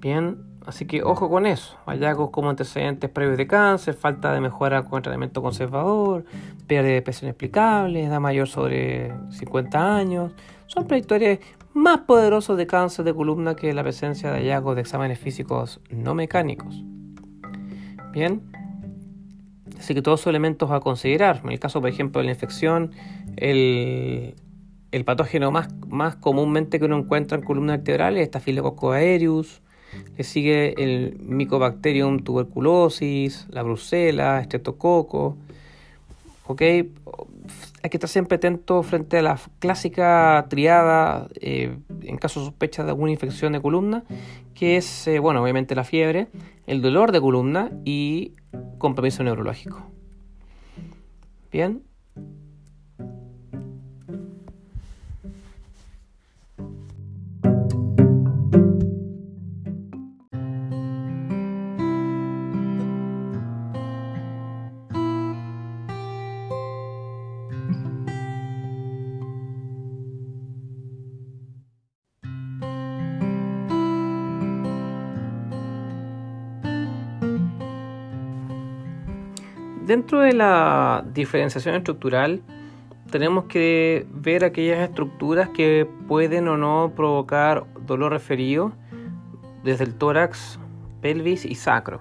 Bien, 0.00 0.38
Así 0.66 0.86
que 0.86 1.02
ojo 1.02 1.28
con 1.28 1.46
eso. 1.46 1.76
Hallazgos 1.86 2.30
como 2.30 2.50
antecedentes 2.50 3.10
previos 3.10 3.36
de 3.36 3.46
cáncer, 3.46 3.94
falta 3.94 4.32
de 4.32 4.40
mejora 4.40 4.82
con 4.82 4.98
el 4.98 5.02
tratamiento 5.02 5.42
conservador, 5.42 6.24
pérdida 6.66 6.94
de 6.94 7.02
peso 7.02 7.24
inexplicable, 7.24 8.04
edad 8.04 8.20
mayor 8.20 8.48
sobre 8.48 9.12
50 9.30 9.96
años. 9.96 10.32
Son 10.66 10.86
predictores 10.86 11.40
más 11.74 12.00
poderosos 12.00 12.56
de 12.56 12.66
cáncer 12.66 13.04
de 13.04 13.14
columna 13.14 13.56
que 13.56 13.72
la 13.72 13.82
presencia 13.82 14.30
de 14.30 14.38
hallazgos 14.38 14.74
de 14.76 14.82
exámenes 14.82 15.18
físicos 15.18 15.80
no 15.90 16.14
mecánicos. 16.14 16.84
Bien. 18.12 18.42
Así 19.78 19.94
que 19.94 20.02
todos 20.02 20.20
son 20.20 20.30
elementos 20.30 20.70
a 20.70 20.80
considerar. 20.80 21.40
En 21.42 21.50
el 21.50 21.58
caso, 21.58 21.80
por 21.80 21.90
ejemplo, 21.90 22.20
de 22.20 22.26
la 22.26 22.32
infección, 22.32 22.92
el, 23.36 24.34
patógeno 25.04 25.50
más, 25.50 25.74
más 25.88 26.16
comúnmente 26.16 26.78
que 26.78 26.84
uno 26.84 26.98
encuentra 26.98 27.36
en 27.36 27.44
columna 27.44 27.78
vertebral 27.78 28.16
es 28.16 28.28
Staphylococcus 28.28 28.94
aureus, 28.94 29.62
le 30.16 30.24
sigue 30.24 30.74
el 30.82 31.16
Mycobacterium 31.20 32.20
tuberculosis, 32.20 33.46
la 33.50 33.62
Brucela, 33.62 34.42
Streptococo. 34.44 35.36
¿Ok? 36.46 36.62
Hay 36.62 37.90
que 37.90 37.96
estar 37.96 38.08
siempre 38.08 38.36
atento 38.36 38.82
frente 38.82 39.18
a 39.18 39.22
la 39.22 39.40
clásica 39.58 40.46
triada 40.48 41.28
eh, 41.40 41.76
en 42.02 42.16
caso 42.18 42.40
de 42.40 42.46
sospecha 42.46 42.84
de 42.84 42.90
alguna 42.90 43.12
infección 43.12 43.52
de 43.52 43.60
columna, 43.60 44.04
que 44.54 44.76
es, 44.76 45.06
eh, 45.08 45.18
bueno, 45.18 45.42
obviamente 45.42 45.74
la 45.74 45.84
fiebre, 45.84 46.28
el 46.66 46.82
dolor 46.82 47.12
de 47.12 47.20
columna 47.20 47.70
y 47.84 48.32
compromiso 48.78 49.22
neurológico. 49.24 49.90
Bien, 51.50 51.82
Dentro 79.92 80.20
de 80.20 80.32
la 80.32 81.04
diferenciación 81.12 81.74
estructural, 81.74 82.40
tenemos 83.10 83.44
que 83.44 84.06
ver 84.10 84.42
aquellas 84.42 84.78
estructuras 84.88 85.50
que 85.50 85.86
pueden 86.08 86.48
o 86.48 86.56
no 86.56 86.94
provocar 86.96 87.66
dolor 87.84 88.10
referido 88.10 88.72
desde 89.62 89.84
el 89.84 89.94
tórax, 89.94 90.58
pelvis 91.02 91.44
y 91.44 91.56
sacro. 91.56 92.00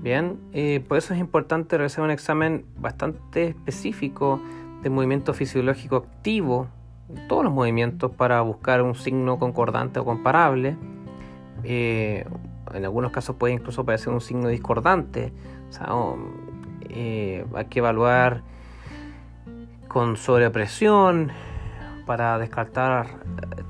Bien, 0.00 0.38
eh, 0.54 0.82
por 0.88 0.96
eso 0.96 1.12
es 1.12 1.20
importante 1.20 1.76
realizar 1.76 2.02
un 2.02 2.10
examen 2.10 2.64
bastante 2.78 3.48
específico 3.48 4.40
de 4.82 4.88
movimiento 4.88 5.34
fisiológico 5.34 5.96
activo, 5.96 6.68
todos 7.28 7.44
los 7.44 7.52
movimientos 7.52 8.12
para 8.12 8.40
buscar 8.40 8.80
un 8.80 8.94
signo 8.94 9.38
concordante 9.38 10.00
o 10.00 10.06
comparable. 10.06 10.74
Eh, 11.64 12.24
en 12.72 12.82
algunos 12.82 13.12
casos 13.12 13.36
puede 13.36 13.52
incluso 13.52 13.82
aparecer 13.82 14.10
un 14.10 14.22
signo 14.22 14.48
discordante. 14.48 15.34
Eh, 16.94 17.44
hay 17.54 17.64
que 17.66 17.80
evaluar 17.80 18.42
con 19.88 20.16
sobrepresión 20.16 21.30
para 22.06 22.38
descartar 22.38 23.06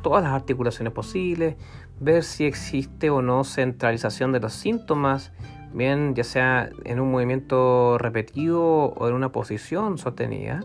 todas 0.03 0.23
las 0.23 0.33
articulaciones 0.33 0.93
posibles, 0.93 1.57
ver 2.01 2.23
si 2.23 2.45
existe 2.45 3.11
o 3.11 3.23
no 3.23 3.45
centralización 3.45 4.33
de 4.33 4.41
los 4.41 4.53
síntomas 4.53 5.33
bien 5.75 6.15
ya 6.15 6.25
sea 6.25 6.71
en 6.85 7.01
un 7.01 7.11
movimiento 7.11 7.99
repetido 7.99 8.63
o 8.63 9.09
en 9.09 9.15
una 9.15 9.31
posición 9.31 9.99
sostenida, 9.99 10.65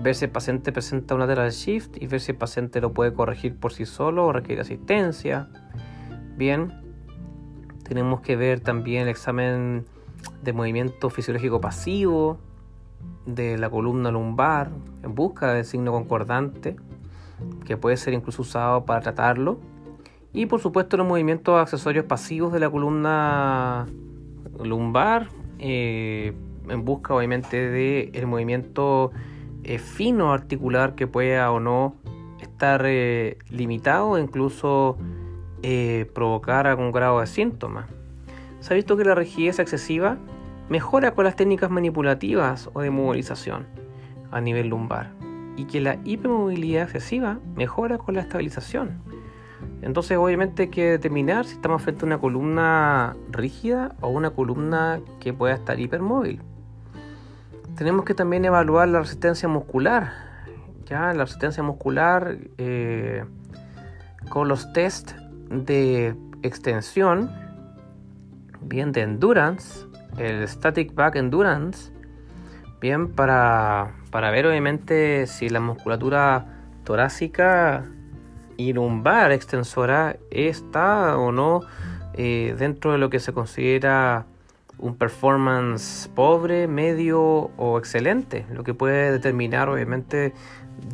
ver 0.00 0.14
si 0.14 0.24
el 0.24 0.30
paciente 0.30 0.72
presenta 0.72 1.14
un 1.14 1.20
lateral 1.20 1.50
shift 1.50 1.96
y 2.00 2.06
ver 2.06 2.20
si 2.20 2.32
el 2.32 2.38
paciente 2.38 2.80
lo 2.80 2.92
puede 2.92 3.12
corregir 3.12 3.54
por 3.54 3.72
sí 3.72 3.84
solo 3.84 4.26
o 4.26 4.32
requiere 4.32 4.62
asistencia. 4.62 5.48
Bien, 6.36 6.72
tenemos 7.86 8.22
que 8.22 8.36
ver 8.36 8.60
también 8.60 9.02
el 9.02 9.08
examen 9.08 9.84
de 10.42 10.52
movimiento 10.52 11.10
fisiológico 11.10 11.60
pasivo 11.60 12.38
de 13.26 13.58
la 13.58 13.70
columna 13.70 14.10
lumbar 14.10 14.70
en 15.02 15.14
busca 15.14 15.52
del 15.52 15.64
signo 15.64 15.92
concordante 15.92 16.76
que 17.64 17.76
puede 17.76 17.96
ser 17.96 18.14
incluso 18.14 18.42
usado 18.42 18.84
para 18.84 19.00
tratarlo 19.00 19.58
y 20.32 20.46
por 20.46 20.60
supuesto 20.60 20.96
los 20.96 21.06
movimientos 21.06 21.60
accesorios 21.60 22.04
pasivos 22.06 22.52
de 22.52 22.60
la 22.60 22.70
columna 22.70 23.86
lumbar 24.62 25.28
eh, 25.58 26.32
en 26.68 26.84
busca 26.84 27.14
obviamente 27.14 27.56
de 27.56 28.10
el 28.14 28.26
movimiento 28.26 29.12
eh, 29.64 29.78
fino 29.78 30.32
articular 30.32 30.94
que 30.94 31.06
pueda 31.06 31.50
o 31.52 31.60
no 31.60 31.96
estar 32.40 32.82
eh, 32.86 33.38
limitado 33.50 34.10
o 34.10 34.18
incluso 34.18 34.96
provocar 36.12 36.66
algún 36.66 36.90
grado 36.90 37.20
de 37.20 37.28
síntoma. 37.28 37.86
Se 38.62 38.72
ha 38.72 38.76
visto 38.76 38.96
que 38.96 39.04
la 39.04 39.16
rigidez 39.16 39.58
excesiva 39.58 40.18
mejora 40.68 41.14
con 41.14 41.24
las 41.24 41.34
técnicas 41.34 41.68
manipulativas 41.68 42.70
o 42.72 42.80
de 42.80 42.90
movilización 42.90 43.66
a 44.30 44.40
nivel 44.40 44.68
lumbar 44.68 45.10
y 45.56 45.64
que 45.64 45.80
la 45.80 45.98
hipermovilidad 46.04 46.84
excesiva 46.84 47.40
mejora 47.56 47.98
con 47.98 48.14
la 48.14 48.20
estabilización. 48.20 49.02
Entonces 49.82 50.16
obviamente 50.16 50.62
hay 50.62 50.68
que 50.68 50.92
determinar 50.92 51.44
si 51.44 51.54
estamos 51.54 51.82
frente 51.82 52.04
a 52.04 52.06
una 52.06 52.18
columna 52.18 53.16
rígida 53.32 53.96
o 54.00 54.10
una 54.10 54.30
columna 54.30 55.00
que 55.18 55.32
pueda 55.32 55.54
estar 55.54 55.80
hipermóvil. 55.80 56.40
Tenemos 57.76 58.04
que 58.04 58.14
también 58.14 58.44
evaluar 58.44 58.86
la 58.86 59.00
resistencia 59.00 59.48
muscular. 59.48 60.12
Ya 60.86 61.12
la 61.12 61.24
resistencia 61.24 61.64
muscular 61.64 62.38
eh, 62.58 63.24
con 64.28 64.46
los 64.46 64.72
test 64.72 65.16
de 65.50 66.14
extensión, 66.42 67.28
bien 68.64 68.92
de 68.92 69.02
endurance, 69.02 69.86
el 70.18 70.46
static 70.48 70.94
back 70.94 71.16
endurance, 71.16 71.92
bien 72.80 73.12
para, 73.12 73.94
para 74.10 74.30
ver 74.30 74.46
obviamente 74.46 75.26
si 75.26 75.48
la 75.48 75.60
musculatura 75.60 76.46
torácica 76.84 77.86
y 78.56 78.72
lumbar 78.72 79.32
extensora 79.32 80.16
está 80.30 81.16
o 81.16 81.32
no 81.32 81.60
eh, 82.14 82.54
dentro 82.58 82.92
de 82.92 82.98
lo 82.98 83.08
que 83.08 83.20
se 83.20 83.32
considera 83.32 84.26
un 84.78 84.96
performance 84.96 86.10
pobre, 86.14 86.66
medio 86.66 87.20
o 87.20 87.78
excelente, 87.78 88.46
lo 88.52 88.64
que 88.64 88.74
puede 88.74 89.12
determinar 89.12 89.68
obviamente 89.68 90.34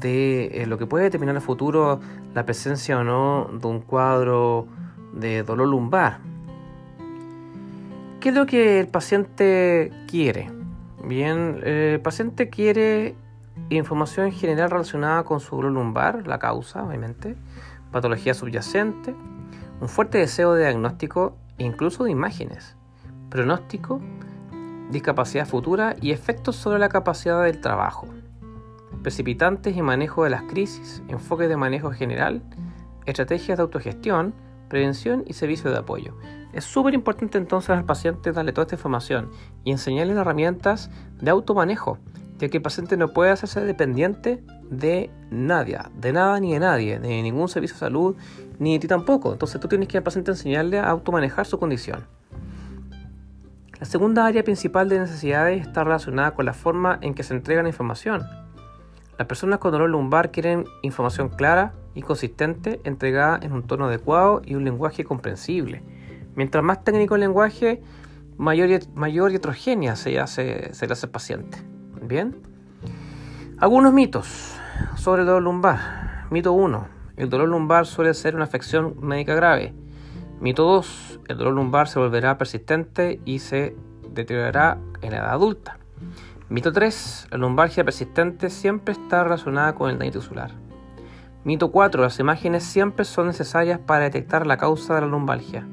de 0.01 0.63
eh, 0.63 0.67
lo 0.67 0.79
que 0.79 0.87
puede 0.87 1.05
determinar 1.05 1.33
en 1.33 1.37
el 1.37 1.43
futuro 1.43 2.01
la 2.35 2.45
presencia 2.45 2.99
o 2.99 3.05
no 3.05 3.49
de 3.53 3.67
un 3.67 3.81
cuadro 3.81 4.67
de 5.15 5.43
dolor 5.43 5.69
lumbar. 5.69 6.21
¿Qué 8.21 8.31
es 8.31 8.35
lo 8.35 8.47
que 8.47 8.81
el 8.81 8.89
paciente 8.89 9.93
quiere? 10.09 10.51
Bien, 11.05 11.61
el 11.63 12.01
paciente 12.01 12.51
quiere 12.51 13.15
información 13.71 14.33
general 14.33 14.73
relacionada 14.73 15.23
con 15.23 15.39
su 15.39 15.55
dolor 15.55 15.71
lumbar, 15.71 16.27
la 16.27 16.41
causa, 16.41 16.83
obviamente, 16.83 17.37
patología 17.93 18.35
subyacente, 18.35 19.15
un 19.81 19.89
fuerte 19.89 20.19
deseo 20.19 20.55
de 20.55 20.65
diagnóstico 20.65 21.37
incluso 21.59 22.05
de 22.05 22.11
imágenes, 22.11 22.77
pronóstico, 23.31 24.01
discapacidad 24.91 25.47
futura 25.47 25.95
y 26.01 26.11
efectos 26.11 26.57
sobre 26.57 26.81
la 26.81 26.89
capacidad 26.89 27.45
del 27.45 27.61
trabajo, 27.61 28.09
precipitantes 29.01 29.77
y 29.77 29.83
manejo 29.83 30.25
de 30.25 30.31
las 30.31 30.43
crisis, 30.43 31.05
enfoque 31.07 31.47
de 31.47 31.57
manejo 31.57 31.93
general, 31.93 32.43
estrategias 33.07 33.59
de 33.59 33.63
autogestión, 33.63 34.35
prevención 34.69 35.23
y 35.25 35.35
servicio 35.35 35.71
de 35.71 35.79
apoyo. 35.79 36.17
Es 36.53 36.65
súper 36.65 36.95
importante 36.95 37.39
entonces 37.39 37.71
al 37.71 37.85
paciente 37.85 38.33
darle 38.33 38.53
toda 38.53 38.65
esta 38.65 38.77
información 38.77 39.31
y 39.65 39.71
enseñarle 39.71 40.15
herramientas 40.15 40.91
de 41.21 41.31
automanejo 41.31 41.99
ya 42.39 42.49
que 42.49 42.59
el 42.59 42.63
paciente 42.63 42.97
no 42.97 43.09
puede 43.09 43.31
hacerse 43.31 43.61
dependiente 43.61 44.43
de 44.71 45.11
nadie, 45.31 45.79
de 45.97 46.13
nada 46.13 46.39
ni 46.41 46.53
de 46.53 46.61
nadie, 46.61 46.99
de 46.99 47.23
ningún 47.23 47.49
servicio 47.49 47.75
de 47.75 47.81
salud, 47.81 48.17
ni 48.59 48.75
de 48.75 48.79
ti 48.81 48.89
tampoco. 48.89 49.33
Entonces 49.33 49.61
tú 49.61 49.69
tienes 49.69 49.89
que 49.89 49.99
al 49.99 50.05
paciente 50.05 50.31
enseñarle 50.31 50.79
a 50.79 50.89
automanejar 50.89 51.47
su 51.47 51.59
condición. 51.59 52.07
La 53.81 53.87
segunda 53.87 54.27
área 54.27 54.43
principal 54.43 54.89
de 54.89 54.99
necesidades 54.99 55.61
está 55.67 55.85
relacionada 55.85 56.33
con 56.33 56.47
la 56.47 56.55
forma 56.55 56.99
en 57.01 57.15
que 57.15 57.23
se 57.23 57.35
entrega 57.35 57.63
la 57.63 57.69
información. 57.69 58.23
Las 59.19 59.27
personas 59.27 59.59
con 59.59 59.73
dolor 59.73 59.91
lumbar 59.91 60.31
quieren 60.31 60.65
información 60.83 61.29
clara 61.29 61.73
y 61.95 62.03
consistente 62.03 62.81
entregada 62.85 63.39
en 63.43 63.53
un 63.53 63.65
tono 63.65 63.87
adecuado 63.87 64.43
y 64.45 64.55
un 64.55 64.65
lenguaje 64.65 65.05
comprensible. 65.05 65.83
Mientras 66.39 66.63
más 66.63 66.85
técnico 66.85 67.17
el 67.17 67.23
lenguaje, 67.23 67.83
mayor, 68.37 69.33
heterogénea 69.33 69.97
se, 69.97 70.21
hace, 70.21 70.73
se 70.73 70.87
le 70.87 70.93
hace 70.93 71.07
al 71.07 71.11
paciente. 71.11 71.59
Bien. 72.01 72.37
Algunos 73.59 73.93
mitos 73.93 74.55
sobre 74.95 75.23
el 75.23 75.27
dolor 75.27 75.43
lumbar. 75.43 76.29
Mito 76.31 76.53
1. 76.53 76.87
El 77.17 77.29
dolor 77.29 77.49
lumbar 77.49 77.87
suele 77.87 78.15
ser 78.15 78.37
una 78.37 78.45
afección 78.45 78.95
médica 79.01 79.35
grave. 79.35 79.75
Mito 80.41 80.63
2. 80.63 81.23
El 81.27 81.39
dolor 81.39 81.55
lumbar 81.55 81.89
se 81.89 81.99
volverá 81.99 82.39
persistente 82.39 83.21
y 83.25 83.41
se 83.41 83.75
deteriorará 84.09 84.79
en 85.03 85.11
la 85.11 85.17
edad 85.17 85.31
adulta. 85.33 85.79
Mito 86.51 86.73
3. 86.73 87.31
La 87.33 87.39
lumbalgia 87.39 87.83
persistente 87.83 88.49
siempre 88.49 88.93
está 88.93 89.25
relacionada 89.25 89.75
con 89.75 89.91
el 89.91 89.99
daño 89.99 90.13
tisular. 90.13 90.53
Mito 91.43 91.73
4. 91.73 92.01
Las 92.01 92.21
imágenes 92.21 92.63
siempre 92.63 93.05
son 93.05 93.27
necesarias 93.27 93.81
para 93.81 94.05
detectar 94.05 94.47
la 94.47 94.57
causa 94.57 94.95
de 94.95 95.01
la 95.01 95.09
lumbalgia. 95.09 95.67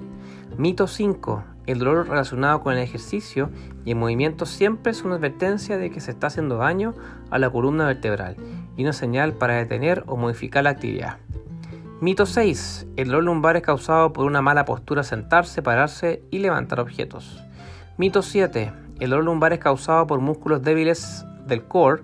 Mito 0.58 0.88
5. 0.88 1.44
El 1.66 1.80
dolor 1.80 2.08
relacionado 2.08 2.62
con 2.62 2.74
el 2.74 2.80
ejercicio 2.80 3.50
y 3.84 3.92
el 3.92 3.98
movimiento 3.98 4.46
siempre 4.46 4.94
es 4.94 5.04
una 5.04 5.16
advertencia 5.16 5.78
de 5.78 5.92
que 5.92 6.00
se 6.00 6.12
está 6.12 6.28
haciendo 6.28 6.58
daño 6.58 6.94
a 7.30 7.40
la 7.40 7.50
columna 7.50 7.88
vertebral 7.88 8.38
y 8.78 8.84
una 8.84 8.94
señal 8.94 9.34
para 9.34 9.56
detener 9.56 10.06
o 10.08 10.16
modificar 10.16 10.64
la 10.64 10.70
actividad. 10.70 11.18
Mito 12.00 12.26
6. 12.26 12.88
El 12.96 13.08
dolor 13.08 13.26
lumbar 13.26 13.58
es 13.58 13.64
causado 13.64 14.14
por 14.14 14.26
una 14.26 14.42
mala 14.42 14.64
postura 14.64 15.04
sentarse, 15.04 15.62
pararse 15.62 16.24
y 16.32 16.40
levantar 16.40 16.80
objetos. 16.80 17.44
Mito 17.98 18.22
7. 18.22 18.72
El 19.02 19.10
dolor 19.10 19.26
lumbar 19.26 19.52
es 19.52 19.60
causado 19.60 20.08
por 20.08 20.22
músculos 20.22 20.62
débiles 20.62 21.26
del 21.48 21.66
core. 21.66 22.04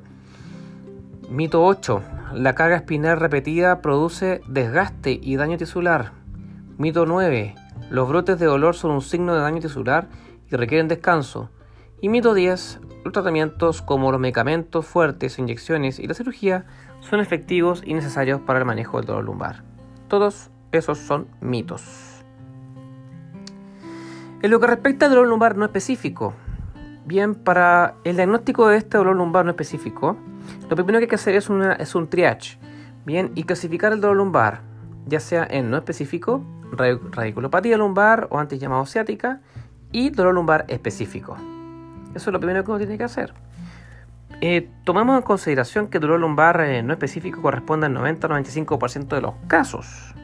Mito 1.30 1.64
8. 1.64 2.02
La 2.34 2.54
carga 2.54 2.76
espinal 2.76 3.18
repetida 3.18 3.82
produce 3.82 4.42
desgaste 4.46 5.18
y 5.22 5.38
daño 5.38 5.58
tisular. 5.58 6.12
Mito 6.78 7.06
9. 7.06 7.56
Los 7.92 8.08
brotes 8.08 8.40
de 8.40 8.46
dolor 8.46 8.74
son 8.74 8.92
un 8.92 9.02
signo 9.02 9.36
de 9.36 9.42
daño 9.42 9.60
tisular 9.60 10.08
y 10.50 10.56
requieren 10.56 10.88
descanso. 10.88 11.50
Y 12.00 12.08
mito 12.08 12.34
10. 12.34 12.80
Los 13.04 13.12
tratamientos 13.12 13.82
como 13.82 14.14
los 14.14 14.22
medicamentos 14.22 14.86
fuertes, 14.86 15.38
inyecciones 15.38 16.00
y 16.00 16.08
la 16.08 16.14
cirugía 16.14 16.64
son 17.02 17.20
efectivos 17.20 17.84
y 17.86 17.94
necesarios 17.94 18.40
para 18.40 18.60
el 18.60 18.66
manejo 18.66 18.96
del 18.96 19.08
dolor 19.08 19.26
lumbar. 19.26 19.64
Todos 20.08 20.52
esos 20.72 21.00
son 21.00 21.28
mitos. 21.42 22.24
En 24.42 24.50
lo 24.52 24.62
que 24.62 24.68
respecta 24.68 25.08
al 25.08 25.12
dolor 25.12 25.28
lumbar 25.28 25.58
no 25.58 25.66
específico, 25.66 26.34
bien, 27.06 27.36
para 27.36 27.96
el 28.06 28.16
diagnóstico 28.16 28.70
de 28.70 28.78
este 28.78 29.00
dolor 29.00 29.18
lumbar 29.18 29.44
no 29.44 29.52
específico, 29.52 30.16
lo 30.70 30.78
primero 30.78 31.00
que 31.00 31.04
hay 31.04 31.10
que 31.10 31.16
hacer 31.16 31.36
es, 31.36 31.50
es 31.78 31.96
un 31.96 32.08
triage, 32.08 32.58
bien, 33.06 33.34
y 33.36 33.44
clasificar 33.44 33.92
el 33.92 34.00
dolor 34.00 34.16
lumbar, 34.16 34.62
ya 35.08 35.20
sea 35.20 35.46
en 35.46 35.70
no 35.70 35.76
específico, 35.76 36.42
radiculopatía 36.72 37.78
lumbar 37.78 38.28
o 38.30 38.40
antes 38.40 38.60
llamado 38.60 38.86
ciática 38.86 39.42
y 39.92 40.10
dolor 40.10 40.34
lumbar 40.36 40.66
específico. 40.68 41.38
Eso 42.16 42.30
es 42.30 42.34
lo 42.34 42.40
primero 42.40 42.64
que 42.64 42.72
uno 42.72 42.78
tiene 42.80 42.98
que 42.98 43.04
hacer. 43.04 43.34
Eh, 44.42 44.70
tomemos 44.84 45.18
en 45.18 45.22
consideración 45.22 45.88
que 45.88 46.00
dolor 46.00 46.20
lumbar 46.20 46.62
eh, 46.62 46.82
no 46.82 46.94
específico 46.94 47.42
corresponde 47.42 47.86
al 47.86 47.96
90-95% 47.96 49.08
de 49.10 49.22
los 49.22 49.36
casos. 49.48 50.16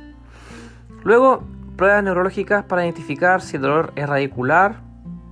Luego, 1.04 1.44
pruebas 1.76 2.04
neurológicas 2.04 2.64
para 2.66 2.84
identificar 2.84 3.42
si 3.42 3.58
el 3.58 3.62
dolor 3.62 3.94
es 3.96 4.10
radicular 4.10 4.82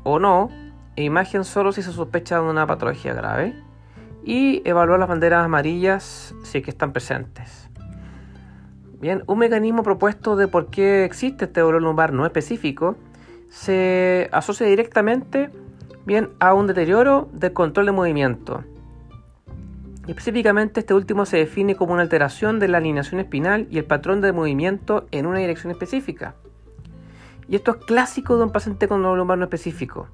o 0.04 0.20
no, 0.20 0.50
e 0.96 1.04
imagen 1.04 1.44
solo 1.44 1.72
si 1.72 1.82
se 1.82 1.92
sospecha 1.92 2.36
de 2.40 2.48
una 2.48 2.68
patología 2.68 3.14
grave, 3.14 3.56
y 4.24 4.62
evaluar 4.66 5.00
las 5.00 5.10
banderas 5.10 5.44
amarillas 5.44 6.34
si 6.44 6.60
es 6.60 6.64
que 6.64 6.72
están 6.72 6.94
presentes. 6.94 7.65
Un 9.28 9.38
mecanismo 9.38 9.84
propuesto 9.84 10.36
de 10.36 10.48
por 10.48 10.72
qué 10.72 11.06
existe 11.06 11.46
este 11.46 11.62
dolor 11.62 11.82
lumbar 11.82 12.12
no 12.12 12.26
específico 12.26 12.96
se 13.50 14.30
asocia 14.32 14.66
directamente 14.66 15.52
bien, 16.06 16.30
a 16.40 16.54
un 16.54 16.68
deterioro 16.68 17.30
del 17.34 17.54
control 17.54 17.88
de 17.88 17.92
movimiento. 17.92 18.64
específicamente 20.08 20.80
este 20.80 20.94
último 20.94 21.26
se 21.26 21.38
define 21.38 21.76
como 21.76 21.94
una 21.94 22.04
alteración 22.04 22.60
de 22.60 22.68
la 22.68 22.78
alineación 22.78 23.20
espinal 23.20 23.68
y 23.72 23.78
el 23.78 23.86
patrón 23.86 24.22
de 24.22 24.32
movimiento 24.32 25.08
en 25.12 25.26
una 25.26 25.40
dirección 25.40 25.72
específica. 25.72 26.36
Y 27.48 27.56
esto 27.56 27.72
es 27.72 27.78
clásico 27.86 28.38
de 28.38 28.44
un 28.44 28.52
paciente 28.52 28.88
con 28.88 29.02
dolor 29.02 29.18
lumbar 29.18 29.38
no 29.38 29.46
específico. 29.46 30.08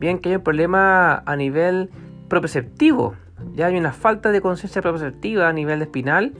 Bien, 0.00 0.18
que 0.18 0.30
hay 0.30 0.36
un 0.36 0.42
problema 0.42 1.22
a 1.24 1.36
nivel 1.36 1.90
proprioceptivo. 2.28 3.14
Ya 3.54 3.66
hay 3.66 3.76
una 3.76 3.92
falta 3.92 4.32
de 4.32 4.40
conciencia 4.40 4.82
proprioceptiva 4.82 5.48
a 5.48 5.52
nivel 5.52 5.78
de 5.78 5.84
espinal. 5.84 6.32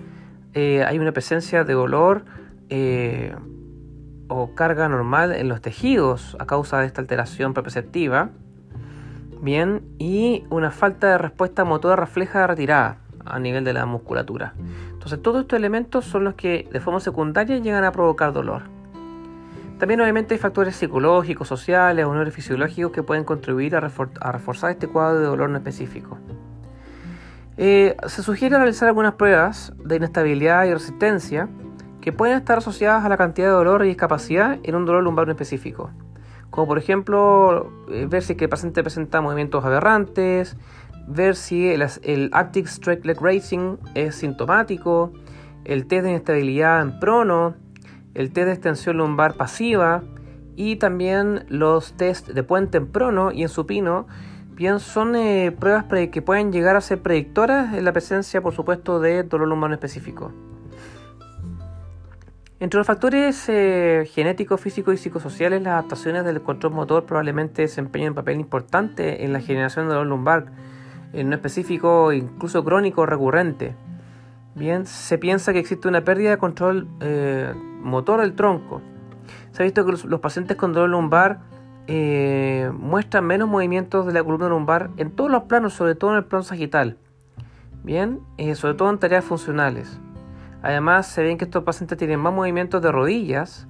Eh, 0.54 0.84
hay 0.84 0.98
una 0.98 1.12
presencia 1.12 1.64
de 1.64 1.74
dolor 1.74 2.24
eh, 2.70 3.34
o 4.28 4.54
carga 4.54 4.88
normal 4.88 5.32
en 5.32 5.48
los 5.48 5.60
tejidos 5.60 6.36
a 6.38 6.46
causa 6.46 6.80
de 6.80 6.86
esta 6.86 7.00
alteración 7.00 7.54
proprioceptiva. 7.54 8.30
Bien, 9.42 9.82
y 9.98 10.44
una 10.48 10.70
falta 10.70 11.08
de 11.10 11.18
respuesta 11.18 11.64
motora 11.64 11.96
refleja 11.96 12.46
retirada 12.46 12.98
a 13.26 13.38
nivel 13.38 13.64
de 13.64 13.72
la 13.72 13.84
musculatura. 13.84 14.54
Entonces, 14.92 15.20
todos 15.20 15.42
estos 15.42 15.58
elementos 15.58 16.04
son 16.04 16.24
los 16.24 16.34
que 16.34 16.68
de 16.72 16.80
forma 16.80 17.00
secundaria 17.00 17.58
llegan 17.58 17.84
a 17.84 17.92
provocar 17.92 18.32
dolor. 18.32 18.62
También 19.78 20.00
obviamente 20.00 20.34
hay 20.34 20.38
factores 20.38 20.76
psicológicos, 20.76 21.48
sociales 21.48 22.06
o 22.06 22.14
neurofisiológicos 22.14 22.92
que 22.92 23.02
pueden 23.02 23.24
contribuir 23.24 23.74
a, 23.76 23.80
reforzar 23.80 24.70
este 24.70 24.86
cuadro 24.86 25.18
de 25.18 25.26
dolor 25.26 25.50
no 25.50 25.58
específico. 25.58 26.18
Eh, 27.56 27.96
se 28.08 28.22
sugiere 28.22 28.56
realizar 28.56 28.88
algunas 28.88 29.14
pruebas 29.14 29.72
de 29.84 29.96
inestabilidad 29.96 30.64
y 30.64 30.72
resistencia 30.72 31.48
que 32.00 32.12
pueden 32.12 32.36
estar 32.36 32.58
asociadas 32.58 33.04
a 33.04 33.08
la 33.08 33.16
cantidad 33.16 33.46
de 33.48 33.52
dolor 33.52 33.84
y 33.84 33.88
discapacidad 33.88 34.58
en 34.62 34.74
un 34.74 34.84
dolor 34.84 35.04
lumbar 35.04 35.28
específico. 35.30 35.90
Como 36.50 36.66
por 36.66 36.78
ejemplo, 36.78 37.72
eh, 37.90 38.06
ver 38.08 38.22
si 38.22 38.36
el 38.38 38.48
paciente 38.48 38.82
presenta 38.82 39.20
movimientos 39.20 39.64
aberrantes, 39.64 40.56
ver 41.06 41.36
si 41.36 41.68
el, 41.68 41.86
el 42.02 42.30
Active 42.32 42.68
Straight 42.68 43.04
Leg 43.04 43.20
Racing 43.20 43.76
es 43.94 44.16
sintomático, 44.16 45.12
el 45.64 45.86
test 45.86 46.04
de 46.04 46.10
inestabilidad 46.10 46.82
en 46.82 46.98
prono, 46.98 47.54
el 48.14 48.32
test 48.32 48.46
de 48.46 48.52
extensión 48.52 48.98
lumbar 48.98 49.36
pasiva 49.36 50.02
y 50.56 50.76
también 50.76 51.44
los 51.48 51.94
test 51.94 52.28
de 52.28 52.42
puente 52.42 52.78
en 52.78 52.88
prono 52.88 53.32
y 53.32 53.42
en 53.42 53.48
supino, 53.48 54.06
bien 54.54 54.80
son 54.80 55.16
eh, 55.16 55.54
pruebas 55.58 55.84
que 56.10 56.22
pueden 56.22 56.52
llegar 56.52 56.76
a 56.76 56.80
ser 56.80 57.02
predictoras 57.02 57.74
en 57.74 57.84
la 57.84 57.92
presencia, 57.92 58.40
por 58.40 58.54
supuesto, 58.54 59.00
de 59.00 59.22
dolor 59.22 59.48
lumbar 59.48 59.72
específico. 59.72 60.32
Entre 62.60 62.78
los 62.78 62.86
factores 62.86 63.48
eh, 63.48 64.08
genéticos, 64.10 64.60
físicos 64.60 64.94
y 64.94 64.96
psicosociales, 64.96 65.60
las 65.62 65.72
adaptaciones 65.72 66.24
del 66.24 66.40
control 66.40 66.72
motor 66.72 67.04
probablemente 67.04 67.62
desempeñan 67.62 68.10
un 68.10 68.14
papel 68.14 68.40
importante 68.40 69.24
en 69.24 69.32
la 69.32 69.40
generación 69.40 69.86
de 69.86 69.94
dolor 69.94 70.06
lumbar, 70.06 70.46
en 71.12 71.28
no 71.28 71.34
específico, 71.34 72.12
incluso 72.12 72.64
crónico 72.64 73.06
recurrente. 73.06 73.74
Bien, 74.54 74.86
se 74.86 75.18
piensa 75.18 75.52
que 75.52 75.58
existe 75.58 75.88
una 75.88 76.04
pérdida 76.04 76.30
de 76.30 76.38
control 76.38 76.86
eh, 77.00 77.52
motor 77.82 78.20
del 78.20 78.34
tronco. 78.34 78.80
Se 79.50 79.62
ha 79.62 79.64
visto 79.64 79.84
que 79.84 79.92
los, 79.92 80.20
pacientes 80.20 80.56
con 80.56 80.72
dolor 80.72 80.90
lumbar 80.90 81.40
eh, 81.86 82.70
muestran 82.72 83.24
menos 83.24 83.48
movimientos 83.48 84.06
de 84.06 84.12
la 84.12 84.22
columna 84.22 84.48
lumbar 84.48 84.90
en 84.96 85.10
todos 85.10 85.30
los 85.30 85.44
planos, 85.44 85.74
sobre 85.74 85.94
todo 85.94 86.10
en 86.12 86.16
el 86.18 86.24
plano 86.24 86.42
sagital. 86.42 86.96
Bien, 87.82 88.20
eh, 88.38 88.54
sobre 88.54 88.74
todo 88.74 88.90
en 88.90 88.98
tareas 88.98 89.24
funcionales. 89.24 89.98
Además, 90.62 91.06
se 91.06 91.22
ven 91.22 91.36
que 91.36 91.44
estos 91.44 91.64
pacientes 91.64 91.98
tienen 91.98 92.20
más 92.20 92.32
movimientos 92.32 92.80
de 92.80 92.90
rodillas 92.90 93.66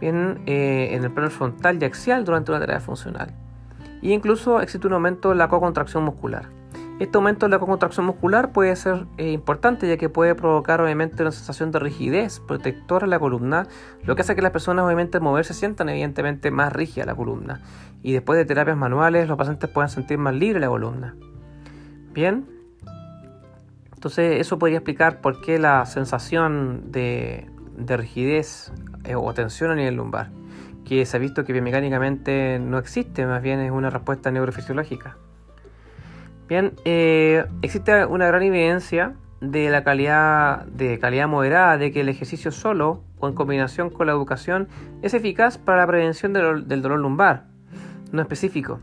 bien, 0.00 0.42
en 0.46 1.02
el 1.02 1.10
plano 1.10 1.30
frontal 1.30 1.82
y 1.82 1.84
axial 1.84 2.24
durante 2.24 2.52
una 2.52 2.60
tarea 2.60 2.78
funcional. 2.78 3.34
Y 4.00 4.12
incluso 4.12 4.60
existe 4.60 4.86
un 4.86 4.92
aumento 4.92 5.32
en 5.32 5.38
la 5.38 5.48
co-contracción 5.48 6.04
muscular. 6.04 6.55
Este 6.98 7.18
aumento 7.18 7.44
de 7.44 7.50
la 7.50 7.58
contracción 7.58 8.06
muscular 8.06 8.52
puede 8.52 8.74
ser 8.74 9.06
eh, 9.18 9.30
importante 9.32 9.86
ya 9.86 9.98
que 9.98 10.08
puede 10.08 10.34
provocar 10.34 10.80
obviamente 10.80 11.22
una 11.22 11.30
sensación 11.30 11.70
de 11.70 11.78
rigidez 11.78 12.40
protectora 12.40 13.04
en 13.04 13.10
la 13.10 13.18
columna, 13.18 13.66
lo 14.04 14.16
que 14.16 14.22
hace 14.22 14.34
que 14.34 14.40
las 14.40 14.50
personas 14.50 14.86
obviamente 14.86 15.18
al 15.18 15.22
moverse 15.22 15.52
sientan 15.52 15.90
evidentemente 15.90 16.50
más 16.50 16.72
rígida 16.72 17.04
la 17.04 17.14
columna. 17.14 17.60
Y 18.02 18.14
después 18.14 18.38
de 18.38 18.46
terapias 18.46 18.78
manuales 18.78 19.28
los 19.28 19.36
pacientes 19.36 19.68
pueden 19.68 19.90
sentir 19.90 20.16
más 20.16 20.34
libre 20.34 20.58
la 20.58 20.68
columna. 20.68 21.14
Bien, 22.14 22.46
entonces 23.92 24.40
eso 24.40 24.58
podría 24.58 24.78
explicar 24.78 25.20
por 25.20 25.42
qué 25.42 25.58
la 25.58 25.84
sensación 25.84 26.92
de, 26.92 27.46
rigidez 27.76 28.72
eh, 29.04 29.16
o 29.16 29.34
tensión 29.34 29.70
a 29.70 29.74
nivel 29.74 29.96
lumbar, 29.96 30.30
que 30.86 31.04
se 31.04 31.18
ha 31.18 31.20
visto 31.20 31.44
que 31.44 31.52
biomecánicamente 31.52 32.58
no 32.58 32.78
existe, 32.78 33.26
más 33.26 33.42
bien 33.42 33.60
es 33.60 33.70
una 33.70 33.90
respuesta 33.90 34.30
neurofisiológica. 34.30 35.18
Bien, 36.48 36.74
eh, 36.84 37.44
existe 37.62 38.06
una 38.06 38.26
gran 38.28 38.42
evidencia 38.42 39.14
de 39.40 39.68
la 39.68 39.82
calidad 39.82 40.64
de 40.66 40.98
calidad 40.98 41.28
moderada 41.28 41.76
de 41.76 41.92
que 41.92 42.00
el 42.00 42.08
ejercicio 42.08 42.52
solo 42.52 43.02
o 43.18 43.28
en 43.28 43.34
combinación 43.34 43.90
con 43.90 44.06
la 44.06 44.12
educación 44.12 44.68
es 45.02 45.12
eficaz 45.14 45.58
para 45.58 45.78
la 45.78 45.86
prevención 45.86 46.32
del, 46.32 46.66
dolor 46.82 47.00
lumbar, 47.00 47.46
no 48.12 48.22
específico. 48.22 48.80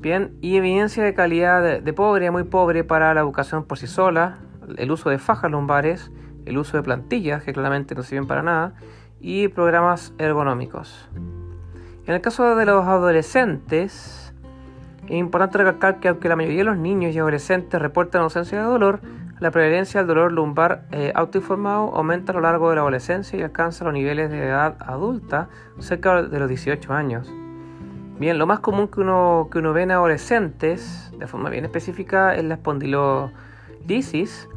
Bien, 0.00 0.36
y 0.40 0.56
evidencia 0.56 1.04
de 1.04 1.14
calidad 1.14 1.80
de, 1.80 1.92
pobre, 1.92 2.30
muy 2.30 2.44
pobre 2.44 2.84
para 2.84 3.12
la 3.14 3.20
educación 3.20 3.64
por 3.64 3.78
sí 3.78 3.86
sola, 3.86 4.38
el 4.76 4.90
uso 4.90 5.10
de 5.10 5.18
fajas 5.18 5.50
lumbares, 5.50 6.10
el 6.46 6.58
uso 6.58 6.76
de 6.76 6.82
plantillas 6.82 7.44
que 7.44 7.52
claramente 7.52 7.94
no 7.94 8.02
sirven 8.02 8.26
para 8.26 8.42
nada 8.42 8.74
y 9.20 9.48
programas 9.48 10.12
ergonómicos. 10.18 11.08
En 12.06 12.14
el 12.14 12.20
caso 12.20 12.56
de 12.56 12.64
los 12.64 12.84
adolescentes, 12.84 14.31
es 15.12 15.18
importante 15.18 15.58
recalcar 15.58 16.00
que 16.00 16.08
aunque 16.08 16.26
la 16.30 16.36
mayoría 16.36 16.60
de 16.60 16.64
los 16.64 16.78
niños 16.78 17.14
y 17.14 17.18
adolescentes 17.18 17.78
reportan 17.82 18.22
ausencia 18.22 18.56
de 18.56 18.64
dolor, 18.64 19.00
la 19.40 19.50
prevalencia 19.50 20.00
del 20.00 20.06
dolor 20.06 20.32
lumbar 20.32 20.86
eh, 20.90 21.12
autoinformado 21.14 21.94
aumenta 21.94 22.32
a 22.32 22.34
lo 22.36 22.40
largo 22.40 22.70
de 22.70 22.76
la 22.76 22.80
adolescencia 22.80 23.38
y 23.38 23.42
alcanza 23.42 23.84
los 23.84 23.92
niveles 23.92 24.30
de 24.30 24.46
edad 24.46 24.74
adulta 24.80 25.50
cerca 25.80 26.22
de 26.22 26.38
los 26.38 26.48
18 26.48 26.94
años. 26.94 27.30
Bien, 28.18 28.38
lo 28.38 28.46
más 28.46 28.60
común 28.60 28.88
que 28.88 29.02
uno, 29.02 29.50
que 29.52 29.58
uno 29.58 29.74
ve 29.74 29.82
en 29.82 29.90
adolescentes, 29.90 31.12
de 31.18 31.26
forma 31.26 31.50
bien 31.50 31.66
específica, 31.66 32.34
es 32.34 32.44
la 32.44 32.54
espondilolisis, 32.54 34.48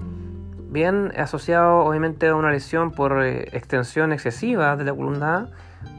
bien 0.70 1.12
asociado 1.18 1.80
obviamente 1.80 2.30
a 2.30 2.36
una 2.36 2.52
lesión 2.52 2.92
por 2.92 3.22
eh, 3.26 3.50
extensión 3.52 4.14
excesiva 4.14 4.78
de 4.78 4.86
la 4.86 4.94
columna 4.94 5.50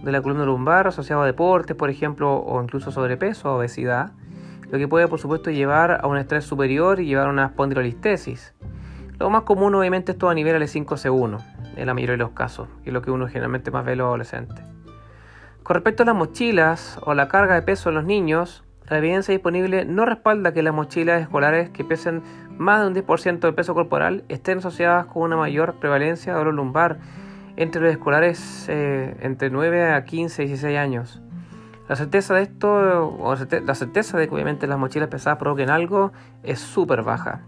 de 0.02 0.12
la 0.12 0.22
columna 0.22 0.46
lumbar, 0.46 0.86
asociado 0.86 1.20
a 1.20 1.26
deportes, 1.26 1.76
por 1.76 1.90
ejemplo, 1.90 2.36
o 2.38 2.62
incluso 2.62 2.90
sobrepeso, 2.90 3.54
obesidad 3.54 4.12
lo 4.70 4.78
que 4.78 4.88
puede 4.88 5.08
por 5.08 5.18
supuesto 5.18 5.50
llevar 5.50 6.00
a 6.02 6.06
un 6.06 6.16
estrés 6.16 6.44
superior 6.44 7.00
y 7.00 7.06
llevar 7.06 7.28
a 7.28 7.30
una 7.30 7.46
espondilolistesis. 7.46 8.54
Lo 9.18 9.30
más 9.30 9.42
común 9.42 9.74
obviamente 9.74 10.12
es 10.12 10.18
todo 10.18 10.30
a 10.30 10.34
nivel 10.34 10.60
L5C1, 10.60 11.40
en 11.76 11.86
la 11.86 11.94
mayoría 11.94 12.12
de 12.12 12.18
los 12.18 12.30
casos, 12.30 12.68
que 12.82 12.90
es 12.90 12.94
lo 12.94 13.02
que 13.02 13.10
uno 13.10 13.28
generalmente 13.28 13.70
más 13.70 13.84
ve 13.84 13.92
en 13.92 13.98
los 13.98 14.06
adolescentes. 14.06 14.64
Con 15.62 15.74
respecto 15.74 16.02
a 16.02 16.06
las 16.06 16.14
mochilas 16.14 16.98
o 17.02 17.14
la 17.14 17.28
carga 17.28 17.54
de 17.54 17.62
peso 17.62 17.88
en 17.88 17.96
los 17.96 18.04
niños, 18.04 18.62
la 18.88 18.98
evidencia 18.98 19.32
disponible 19.32 19.84
no 19.84 20.04
respalda 20.04 20.52
que 20.52 20.62
las 20.62 20.72
mochilas 20.72 21.22
escolares 21.22 21.70
que 21.70 21.84
pesen 21.84 22.22
más 22.56 22.80
de 22.80 22.86
un 22.86 22.94
10% 22.94 23.40
del 23.40 23.54
peso 23.54 23.74
corporal 23.74 24.24
estén 24.28 24.58
asociadas 24.58 25.06
con 25.06 25.22
una 25.22 25.36
mayor 25.36 25.74
prevalencia 25.80 26.32
de 26.32 26.38
dolor 26.38 26.54
lumbar 26.54 26.98
entre 27.56 27.80
los 27.80 27.90
escolares 27.90 28.66
eh, 28.68 29.16
entre 29.20 29.50
9 29.50 29.92
a 29.92 30.04
15 30.04 30.44
y 30.44 30.46
16 30.46 30.78
años. 30.78 31.20
La 31.88 31.94
certeza 31.94 32.34
de 32.34 32.42
esto, 32.42 32.68
o 32.68 33.34
la 33.34 33.74
certeza 33.74 34.18
de 34.18 34.28
que 34.28 34.34
obviamente 34.34 34.66
las 34.66 34.78
mochilas 34.78 35.08
pesadas 35.08 35.38
provoquen 35.38 35.70
algo, 35.70 36.12
es 36.42 36.58
súper 36.58 37.02
baja. 37.02 37.42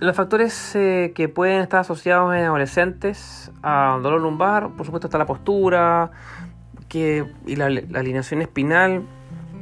Los 0.00 0.14
factores 0.14 0.76
eh, 0.76 1.12
que 1.14 1.30
pueden 1.30 1.62
estar 1.62 1.80
asociados 1.80 2.34
en 2.34 2.44
adolescentes 2.44 3.50
a 3.62 3.98
dolor 4.02 4.20
lumbar, 4.20 4.70
por 4.76 4.84
supuesto 4.84 5.06
está 5.06 5.16
la 5.16 5.24
postura 5.24 6.10
que, 6.88 7.24
y 7.46 7.56
la, 7.56 7.66
alineación 7.66 8.42
espinal 8.42 9.02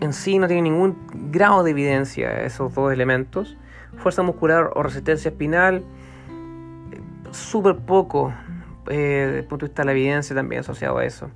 en 0.01 0.13
sí 0.13 0.39
no 0.39 0.49
tiene 0.49 0.63
ningún 0.63 0.97
grado 1.31 1.63
de 1.63 1.71
evidencia 1.71 2.43
esos 2.43 2.75
dos 2.75 2.93
elementos. 2.93 3.57
Fuerza 3.99 4.23
muscular 4.23 4.71
o 4.75 4.83
resistencia 4.83 5.29
espinal, 5.29 5.85
súper 7.31 7.77
poco 7.77 8.33
eh, 8.89 9.25
desde 9.27 9.39
el 9.41 9.45
punto 9.45 9.67
de 9.67 9.71
vista 9.71 9.83
de 9.83 9.87
la 9.87 9.93
evidencia 9.93 10.37
también 10.37 10.61
asociado 10.61 10.99
a 10.99 11.05
eso. 11.05 11.31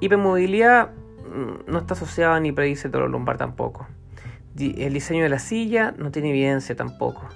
Hipermovilidad 0.00 0.90
mm, 0.90 1.70
no 1.70 1.78
está 1.78 1.94
asociada 1.94 2.38
ni 2.40 2.52
predice 2.52 2.88
dolor 2.88 3.10
lumbar 3.10 3.38
tampoco. 3.38 3.86
El 4.58 4.92
diseño 4.92 5.24
de 5.24 5.28
la 5.28 5.40
silla 5.40 5.94
no 5.98 6.10
tiene 6.10 6.30
evidencia 6.30 6.76
tampoco. 6.76 7.28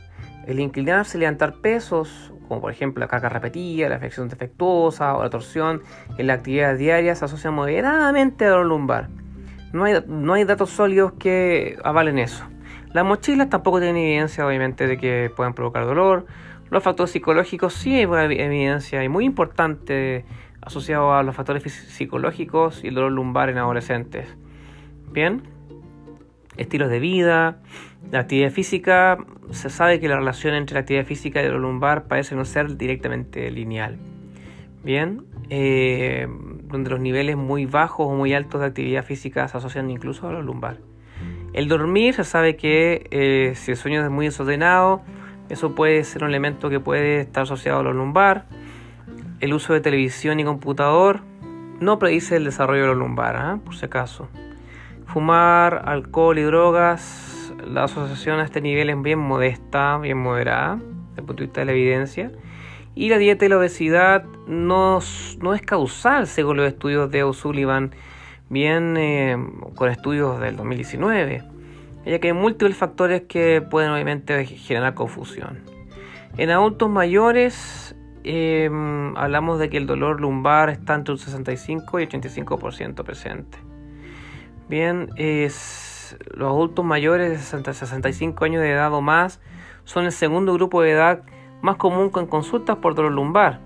El 0.47 0.61
inclinarse 0.61 1.19
y 1.19 1.21
levantar 1.21 1.57
pesos, 1.61 2.33
como 2.47 2.61
por 2.61 2.71
ejemplo 2.71 3.01
la 3.01 3.09
carga 3.09 3.29
repetida, 3.29 3.89
la 3.89 3.99
flexión 3.99 4.29
defectuosa 4.29 5.17
o 5.17 5.23
la 5.23 5.31
torsión 5.31 5.83
en 6.17 6.27
la 6.29 6.35
actividad 6.35 6.77
diaria, 6.77 7.15
se 7.15 7.25
asocia 7.25 7.51
moderadamente 7.51 8.45
a 8.45 8.51
dolor 8.51 8.67
lumbar. 8.67 9.09
No 9.73 9.85
hay, 9.85 10.03
no 10.07 10.33
hay 10.35 10.45
datos 10.45 10.71
sólidos 10.71 11.13
que 11.19 11.77
avalen 11.83 12.19
eso. 12.19 12.45
Las 12.93 13.05
mochilas 13.05 13.51
tampoco 13.51 13.81
tienen 13.81 13.97
evidencia, 14.03 14.47
obviamente, 14.47 14.87
de 14.87 14.97
que 14.97 15.31
puedan 15.35 15.53
provocar 15.53 15.85
dolor. 15.85 16.27
Los 16.71 16.83
factores 16.83 17.11
psicológicos 17.11 17.75
sí 17.75 17.95
hay 17.95 18.03
evidencia 18.03 19.03
y 19.03 19.09
muy 19.09 19.25
importante 19.25 20.25
asociado 20.61 21.15
a 21.15 21.23
los 21.23 21.35
factores 21.35 21.63
psicológicos 21.73 22.85
y 22.85 22.89
el 22.89 22.95
dolor 22.95 23.13
lumbar 23.13 23.49
en 23.49 23.59
adolescentes. 23.59 24.37
Bien, 25.11 25.43
estilos 26.57 26.91
de 26.91 27.01
vida, 27.01 27.63
la 28.11 28.21
actividad 28.21 28.51
física, 28.51 29.19
se 29.51 29.71
sabe 29.71 29.99
que 30.01 30.09
la 30.09 30.17
relación 30.17 30.55
entre 30.55 30.75
la 30.75 30.81
actividad 30.81 31.07
física 31.07 31.41
y 31.41 31.47
el 31.47 31.53
dolor 31.53 31.63
lumbar 31.63 32.05
parece 32.05 32.35
no 32.35 32.45
ser 32.45 32.77
directamente 32.77 33.51
lineal. 33.51 33.99
Bien, 34.85 35.25
eh, 35.49 36.29
donde 36.65 36.91
los 36.91 37.01
niveles 37.01 37.37
muy 37.37 37.65
bajos 37.65 38.07
o 38.09 38.15
muy 38.15 38.35
altos 38.35 38.61
de 38.61 38.67
actividad 38.67 39.05
física 39.05 39.49
se 39.49 39.57
asocian 39.57 39.91
incluso 39.91 40.27
a 40.27 40.31
dolor 40.31 40.45
lumbar. 40.45 40.79
El 41.55 41.69
dormir, 41.69 42.15
se 42.15 42.25
sabe 42.25 42.57
que 42.57 43.07
eh, 43.11 43.55
si 43.57 43.71
el 43.71 43.77
sueño 43.77 44.05
es 44.05 44.11
muy 44.11 44.27
desordenado, 44.27 45.03
eso 45.49 45.75
puede 45.75 46.05
ser 46.05 46.25
un 46.25 46.31
elemento 46.31 46.71
que 46.71 46.81
puede 46.81 47.21
estar 47.21 47.45
asociado 47.45 47.79
a 47.79 47.83
dolor 47.83 47.97
lumbar 47.97 48.47
el 49.41 49.55
uso 49.55 49.73
de 49.73 49.81
televisión 49.81 50.41
y 50.41 50.45
computador 50.45 51.21
no 51.81 51.99
predice 51.99 52.37
el 52.37 52.45
desarrollo 52.45 52.83
de 52.83 52.89
la 52.89 52.95
lumbar, 52.95 53.37
¿ah? 53.37 53.61
por 53.65 53.77
si 53.77 53.87
acaso. 53.87 54.29
Fumar, 55.07 55.83
alcohol 55.87 56.39
y 56.39 56.43
drogas, 56.43 57.55
la 57.65 57.85
asociación 57.85 58.41
a 58.41 58.45
este 58.45 58.61
nivel 58.61 58.91
es 58.91 59.01
bien 59.01 59.19
modesta, 59.21 59.97
bien 59.99 60.19
moderada, 60.19 60.77
desde 61.11 61.21
el 61.21 61.25
punto 61.25 61.35
de 61.35 61.47
vista 61.47 61.61
de 61.61 61.67
la 61.67 61.73
evidencia. 61.73 62.33
Y 62.95 63.11
la 63.11 63.19
dieta 63.19 63.47
y 63.47 63.49
la 63.49 63.59
obesidad 63.59 64.25
no, 64.49 64.99
no 65.41 65.55
es 65.55 65.63
causal, 65.63 66.27
según 66.27 66.57
los 66.57 66.67
estudios 66.67 67.11
de 67.13 67.23
O'Sullivan, 67.23 67.95
bien 68.49 68.97
eh, 68.97 69.37
con 69.77 69.89
estudios 69.89 70.41
del 70.41 70.57
2019, 70.57 71.45
ya 72.09 72.19
que 72.19 72.29
hay 72.29 72.35
múltiples 72.35 72.77
factores 72.77 73.23
que 73.23 73.63
pueden 73.63 73.91
obviamente 73.91 74.45
generar 74.45 74.95
confusión. 74.95 75.59
En 76.37 76.51
adultos 76.51 76.89
mayores 76.89 77.97
Em, 78.31 79.17
hablamos 79.17 79.59
de 79.59 79.71
que 79.71 79.79
el 79.79 79.87
dolor 79.87 80.21
lumbar 80.21 80.69
está 80.69 80.95
entre 80.95 81.13
un 81.13 81.19
65 81.19 81.99
y 81.99 82.07
85% 82.07 83.03
presente. 83.03 83.59
Bien, 84.69 85.09
los 85.17 86.49
adultos 86.49 86.85
mayores 86.85 87.51
de 87.51 87.73
65 87.73 88.45
años 88.45 88.61
de 88.61 88.73
edad 88.73 88.93
o 88.93 89.01
más 89.01 89.41
son 89.85 90.05
el 90.05 90.13
segundo 90.13 90.53
grupo 90.53 90.83
de 90.83 90.91
edad 90.91 91.23
más 91.63 91.77
común 91.77 92.11
con 92.11 92.27
consultas 92.27 92.77
por 92.77 92.95
dolor 92.95 93.13
lumbar. 93.13 93.61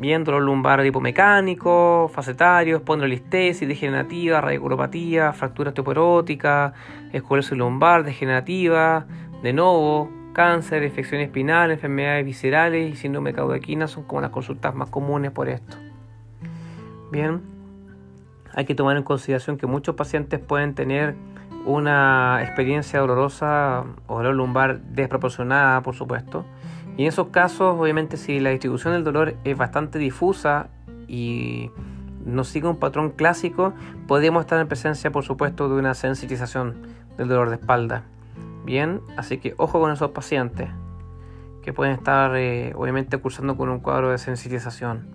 Dolor 0.00 0.42
lumbar 0.42 0.86
hipomecánico, 0.86 2.08
facetario, 2.14 2.76
espondrolistesis 2.76 3.66
degenerativa, 3.66 4.40
radiculopatía, 4.40 5.32
fractura 5.32 5.70
osteoporótica, 5.70 6.72
esclerosis 7.12 7.58
lumbar 7.58 8.04
degenerativa, 8.04 9.06
de 9.42 9.52
nuevo, 9.52 10.08
cáncer, 10.32 10.84
infección 10.84 11.20
espinal, 11.20 11.72
enfermedades 11.72 12.24
viscerales 12.24 12.92
y 12.92 12.96
síndrome 12.96 13.30
de 13.30 13.36
caudaquina 13.36 13.88
son 13.88 14.04
como 14.04 14.20
las 14.20 14.30
consultas 14.30 14.72
más 14.72 14.88
comunes 14.88 15.32
por 15.32 15.48
esto. 15.48 15.76
Bien, 17.10 17.42
hay 18.54 18.64
que 18.66 18.76
tomar 18.76 18.96
en 18.96 19.02
consideración 19.02 19.58
que 19.58 19.66
muchos 19.66 19.96
pacientes 19.96 20.38
pueden 20.38 20.74
tener 20.74 21.16
una 21.64 22.38
experiencia 22.42 23.00
dolorosa 23.00 23.84
o 24.06 24.18
dolor 24.18 24.34
lumbar 24.36 24.80
desproporcionada, 24.80 25.82
por 25.82 25.96
supuesto. 25.96 26.44
Y 26.98 27.02
en 27.02 27.08
esos 27.08 27.28
casos, 27.28 27.76
obviamente, 27.78 28.16
si 28.16 28.40
la 28.40 28.50
distribución 28.50 28.92
del 28.92 29.04
dolor 29.04 29.36
es 29.44 29.56
bastante 29.56 30.00
difusa 30.00 30.68
y 31.06 31.70
no 32.26 32.42
sigue 32.42 32.66
un 32.66 32.76
patrón 32.76 33.10
clásico, 33.10 33.72
podríamos 34.08 34.40
estar 34.40 34.60
en 34.60 34.66
presencia, 34.66 35.12
por 35.12 35.24
supuesto, 35.24 35.68
de 35.68 35.76
una 35.76 35.94
sensitización 35.94 36.88
del 37.16 37.28
dolor 37.28 37.50
de 37.50 37.54
espalda. 37.54 38.02
Bien, 38.64 39.00
así 39.16 39.38
que 39.38 39.54
ojo 39.58 39.78
con 39.78 39.92
esos 39.92 40.10
pacientes 40.10 40.70
que 41.62 41.72
pueden 41.72 41.94
estar 41.94 42.34
eh, 42.34 42.72
obviamente 42.74 43.16
cursando 43.18 43.56
con 43.56 43.68
un 43.68 43.78
cuadro 43.78 44.10
de 44.10 44.18
sensitización. 44.18 45.06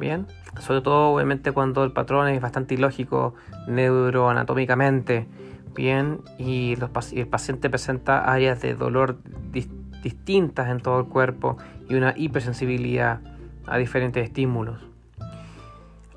Bien, 0.00 0.26
sobre 0.58 0.80
todo 0.80 1.10
obviamente 1.10 1.52
cuando 1.52 1.84
el 1.84 1.92
patrón 1.92 2.26
es 2.26 2.40
bastante 2.42 2.74
ilógico 2.74 3.34
neuroanatómicamente. 3.68 5.28
Bien, 5.76 6.20
y, 6.38 6.76
el 7.12 7.28
paciente 7.28 7.70
presenta 7.70 8.24
áreas 8.24 8.60
de 8.60 8.74
dolor 8.74 9.18
distintas 9.52 9.83
en 10.04 10.80
todo 10.80 11.00
el 11.00 11.06
cuerpo 11.06 11.56
y 11.88 11.94
una 11.94 12.14
hipersensibilidad 12.16 13.20
a 13.66 13.78
diferentes 13.78 14.24
estímulos. 14.24 14.80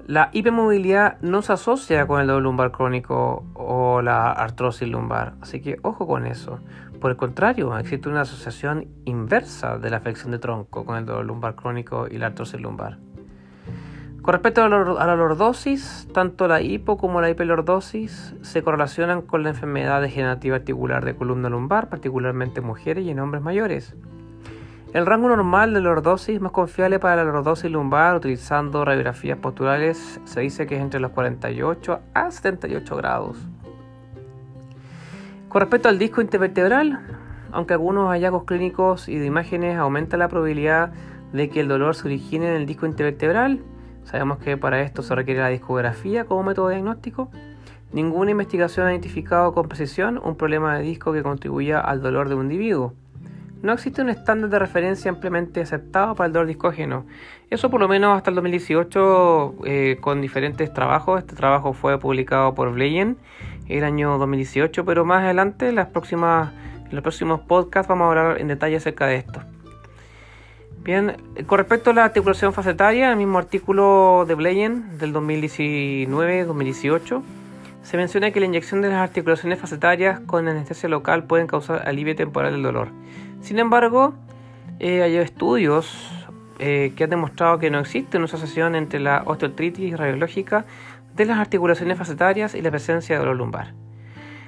La 0.07 0.29
hipermovilidad 0.31 1.19
no 1.21 1.41
se 1.41 1.51
asocia 1.51 2.07
con 2.07 2.21
el 2.21 2.27
dolor 2.27 2.43
lumbar 2.43 2.71
crónico 2.71 3.45
o 3.53 4.01
la 4.01 4.31
artrosis 4.31 4.87
lumbar, 4.87 5.33
así 5.41 5.59
que 5.61 5.79
ojo 5.81 6.07
con 6.07 6.25
eso. 6.25 6.59
Por 7.01 7.11
el 7.11 7.17
contrario, 7.17 7.77
existe 7.77 8.07
una 8.07 8.21
asociación 8.21 8.87
inversa 9.05 9.77
de 9.77 9.89
la 9.89 9.99
flexión 9.99 10.31
de 10.31 10.39
tronco 10.39 10.85
con 10.85 10.97
el 10.97 11.05
dolor 11.05 11.25
lumbar 11.25 11.55
crónico 11.55 12.07
y 12.09 12.17
la 12.17 12.27
artrosis 12.27 12.59
lumbar. 12.61 12.97
Con 14.27 14.33
respecto 14.33 14.61
a 14.61 14.67
la, 14.67 15.15
lordosis, 15.15 16.05
tanto 16.13 16.49
la 16.49 16.59
hipo 16.59 16.97
como 16.97 17.21
la 17.21 17.29
hiperlordosis 17.29 18.35
se 18.41 18.61
correlacionan 18.61 19.21
con 19.21 19.41
la 19.41 19.51
enfermedad 19.51 20.01
degenerativa 20.01 20.57
articular 20.57 21.05
de 21.05 21.15
columna 21.15 21.47
lumbar, 21.47 21.87
particularmente 21.87 22.59
en 22.59 22.65
mujeres 22.65 23.05
y 23.05 23.09
en 23.11 23.21
hombres 23.21 23.41
mayores. 23.41 23.95
El 24.93 25.05
rango 25.05 25.29
normal 25.29 25.73
de 25.73 25.79
lordosis 25.79 26.41
más 26.41 26.51
confiable 26.51 26.99
para 26.99 27.15
la 27.15 27.23
lordosis 27.23 27.71
lumbar 27.71 28.17
utilizando 28.17 28.83
radiografías 28.83 29.37
posturales 29.37 30.19
se 30.25 30.41
dice 30.41 30.67
que 30.67 30.75
es 30.75 30.81
entre 30.81 30.99
los 30.99 31.11
48 31.11 32.01
a 32.13 32.29
78 32.29 32.97
grados. 32.97 33.37
Con 35.47 35.61
respecto 35.61 35.87
al 35.87 35.97
disco 35.97 36.19
intervertebral, 36.19 36.99
aunque 37.53 37.75
algunos 37.75 38.09
hallazgos 38.09 38.43
clínicos 38.43 39.07
y 39.07 39.19
de 39.19 39.25
imágenes 39.25 39.77
aumentan 39.77 40.19
la 40.19 40.27
probabilidad 40.27 40.91
de 41.31 41.49
que 41.49 41.61
el 41.61 41.69
dolor 41.69 41.95
se 41.95 42.09
origine 42.09 42.49
en 42.49 42.55
el 42.55 42.65
disco 42.65 42.85
intervertebral, 42.85 43.63
sabemos 44.07 44.39
que 44.39 44.57
para 44.57 44.81
esto 44.81 45.03
se 45.03 45.13
requiere 45.13 45.41
la 45.41 45.49
discografía 45.49 46.25
como 46.25 46.43
método 46.43 46.69
diagnóstico, 46.69 47.29
ninguna 47.91 48.31
investigación 48.31 48.87
ha 48.87 48.91
identificado 48.91 49.53
con 49.53 49.67
precisión 49.67 50.19
un 50.23 50.35
problema 50.35 50.77
de 50.77 50.83
disco 50.83 51.13
que 51.13 51.23
contribuya 51.23 51.79
al 51.79 52.01
dolor 52.01 52.29
de 52.29 52.35
un 52.35 52.43
individuo. 52.43 52.93
No 53.61 53.73
existe 53.73 54.01
un 54.01 54.09
estándar 54.09 54.49
de 54.49 54.59
referencia 54.59 55.09
ampliamente 55.09 55.61
aceptado 55.61 56.15
para 56.15 56.27
el 56.27 56.33
dolor 56.33 56.47
discógeno. 56.47 57.05
Eso 57.49 57.69
por 57.69 57.79
lo 57.79 57.87
menos 57.87 58.15
hasta 58.15 58.29
el 58.29 58.35
2018 58.35 59.55
eh, 59.65 59.97
con 59.99 60.21
diferentes 60.21 60.71
trabajos. 60.71 61.19
Este 61.19 61.35
trabajo 61.35 61.73
fue 61.73 61.99
publicado 61.99 62.53
por 62.53 62.71
Bleyen 62.71 63.17
el 63.67 63.83
año 63.83 64.17
2018, 64.19 64.85
pero 64.85 65.05
más 65.05 65.23
adelante 65.23 65.71
las 65.71 65.87
próximas, 65.87 66.53
en 66.85 66.95
los 66.95 67.01
próximos 67.01 67.41
podcasts 67.41 67.89
vamos 67.89 68.05
a 68.05 68.09
hablar 68.09 68.41
en 68.41 68.47
detalle 68.47 68.75
acerca 68.75 69.07
de 69.07 69.17
esto. 69.17 69.41
Bien, 70.87 71.15
con 71.47 71.57
respecto 71.57 71.89
a 71.89 71.93
la 71.93 72.05
articulación 72.05 72.53
facetaria, 72.53 73.11
el 73.11 73.17
mismo 73.17 73.39
artículo 73.39 74.23
de 74.25 74.35
Bleyen 74.35 74.97
del 74.99 75.13
2019-2018 75.13 77.21
se 77.83 77.97
menciona 77.97 78.31
que 78.31 78.39
la 78.39 78.45
inyección 78.45 78.81
de 78.81 78.87
las 78.87 78.99
articulaciones 78.99 79.59
facetarias 79.59 80.21
con 80.21 80.47
anestesia 80.47 80.87
local 80.87 81.25
pueden 81.25 81.47
causar 81.47 81.85
alivio 81.85 82.15
temporal 82.15 82.53
del 82.53 82.63
dolor. 82.63 82.87
Sin 83.41 83.59
embargo, 83.59 84.13
eh, 84.79 85.01
hay 85.01 85.17
estudios 85.17 86.09
eh, 86.59 86.93
que 86.95 87.03
han 87.03 87.09
demostrado 87.09 87.59
que 87.59 87.69
no 87.69 87.79
existe 87.79 88.15
una 88.15 88.27
asociación 88.27 88.73
entre 88.73 89.01
la 89.01 89.23
osteoartritis 89.25 89.97
radiológica 89.97 90.63
de 91.17 91.25
las 91.25 91.37
articulaciones 91.37 91.97
facetarias 91.97 92.55
y 92.55 92.61
la 92.61 92.71
presencia 92.71 93.17
de 93.17 93.19
dolor 93.19 93.35
lumbar. 93.35 93.73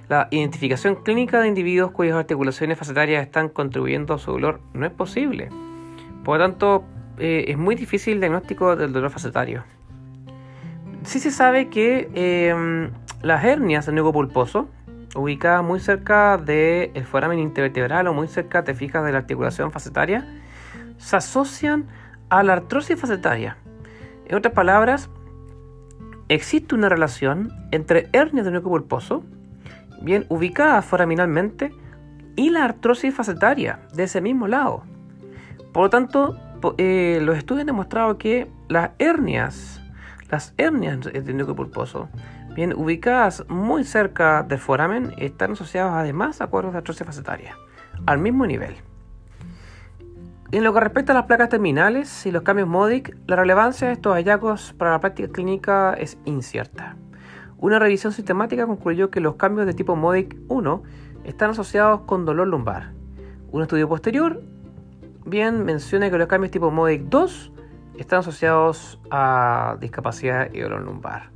La 0.07 0.29
identificación 0.31 1.03
clínica 1.03 1.41
de 1.41 1.49
individuos 1.49 1.91
cuyas 1.91 2.15
articulaciones 2.15 2.79
facetarias 2.79 3.23
están 3.23 3.49
contribuyendo 3.49 4.13
a 4.13 4.19
su 4.19 4.31
dolor 4.31 4.61
no 4.73 4.85
es 4.85 4.91
posible. 4.93 5.49
Por 6.23 6.37
lo 6.37 6.45
tanto, 6.45 6.83
eh, 7.17 7.45
es 7.47 7.57
muy 7.57 7.75
difícil 7.75 8.15
el 8.15 8.19
diagnóstico 8.19 8.75
del 8.75 8.93
dolor 8.93 9.09
facetario. 9.09 9.63
Sí 11.03 11.19
se 11.19 11.31
sabe 11.31 11.69
que 11.69 12.09
em, 12.13 12.91
las 13.21 13.43
hernias 13.43 13.85
del 13.85 13.95
nuevo 13.95 14.11
pulposo 14.11 14.69
ubicada 15.15 15.61
muy 15.61 15.79
cerca 15.79 16.37
del 16.37 16.91
el 16.93 17.05
foramen 17.05 17.39
intervertebral 17.39 18.07
o 18.07 18.13
muy 18.13 18.27
cerca, 18.27 18.63
te 18.63 18.73
fijas, 18.73 19.03
de 19.03 19.11
la 19.11 19.19
articulación 19.19 19.71
facetaria, 19.71 20.27
se 20.97 21.15
asocian 21.15 21.87
a 22.29 22.43
la 22.43 22.53
artrosis 22.53 22.99
facetaria. 22.99 23.57
En 24.27 24.35
otras 24.35 24.53
palabras, 24.53 25.09
existe 26.27 26.75
una 26.75 26.89
relación 26.89 27.51
entre 27.71 28.07
hernias 28.13 28.45
del 28.45 28.53
núcleo 28.53 28.71
pulposo, 28.71 29.23
bien 30.01 30.25
ubicada 30.29 30.81
foraminalmente, 30.81 31.71
y 32.35 32.51
la 32.51 32.63
artrosis 32.63 33.13
facetaria 33.13 33.79
de 33.93 34.03
ese 34.03 34.21
mismo 34.21 34.47
lado. 34.47 34.83
Por 35.73 35.83
lo 35.83 35.89
tanto, 35.89 36.37
eh, 36.77 37.19
los 37.21 37.37
estudios 37.37 37.61
han 37.61 37.67
demostrado 37.67 38.17
que 38.17 38.49
las 38.67 38.91
hernias, 38.99 39.81
las 40.29 40.53
hernias 40.57 41.01
del 41.01 41.37
núcleo 41.37 41.55
pulposo, 41.55 42.09
Bien, 42.55 42.73
ubicadas 42.75 43.45
muy 43.47 43.83
cerca 43.83 44.43
del 44.43 44.57
foramen, 44.57 45.13
están 45.17 45.51
asociadas 45.51 45.93
además 45.93 46.41
a 46.41 46.47
cuadros 46.47 46.73
de 46.73 46.79
atrocia 46.79 47.05
facetaria, 47.05 47.55
al 48.05 48.17
mismo 48.17 48.45
nivel. 48.45 48.75
En 50.51 50.63
lo 50.63 50.73
que 50.73 50.79
respecta 50.79 51.13
a 51.13 51.15
las 51.15 51.25
placas 51.25 51.49
terminales 51.49 52.25
y 52.25 52.31
los 52.31 52.41
cambios 52.41 52.67
MODIC, 52.67 53.15
la 53.27 53.35
relevancia 53.35 53.87
de 53.87 53.93
estos 53.93 54.15
hallazgos 54.15 54.73
para 54.73 54.91
la 54.91 54.99
práctica 54.99 55.31
clínica 55.31 55.93
es 55.93 56.17
incierta. 56.25 56.97
Una 57.59 57.77
revisión 57.77 58.13
sistemática 58.13 58.65
concluyó 58.65 59.11
que 59.11 59.19
los 59.19 59.35
cambios 59.35 59.67
de 59.67 59.73
tipo 59.73 59.95
MODIC 59.95 60.35
1 60.47 60.83
están 61.25 61.51
asociados 61.51 62.01
con 62.01 62.25
dolor 62.25 62.47
lumbar. 62.47 62.93
Un 63.51 63.61
estudio 63.61 63.87
posterior 63.87 64.41
bien 65.29 65.65
menciona 65.65 66.09
que 66.09 66.17
los 66.17 66.27
cambios 66.27 66.51
tipo 66.51 66.71
MODIC 66.71 67.03
2 67.03 67.51
están 67.97 68.19
asociados 68.19 68.99
a 69.11 69.77
discapacidad 69.79 70.51
y 70.53 70.59
dolor 70.59 70.81
lumbar. 70.81 71.29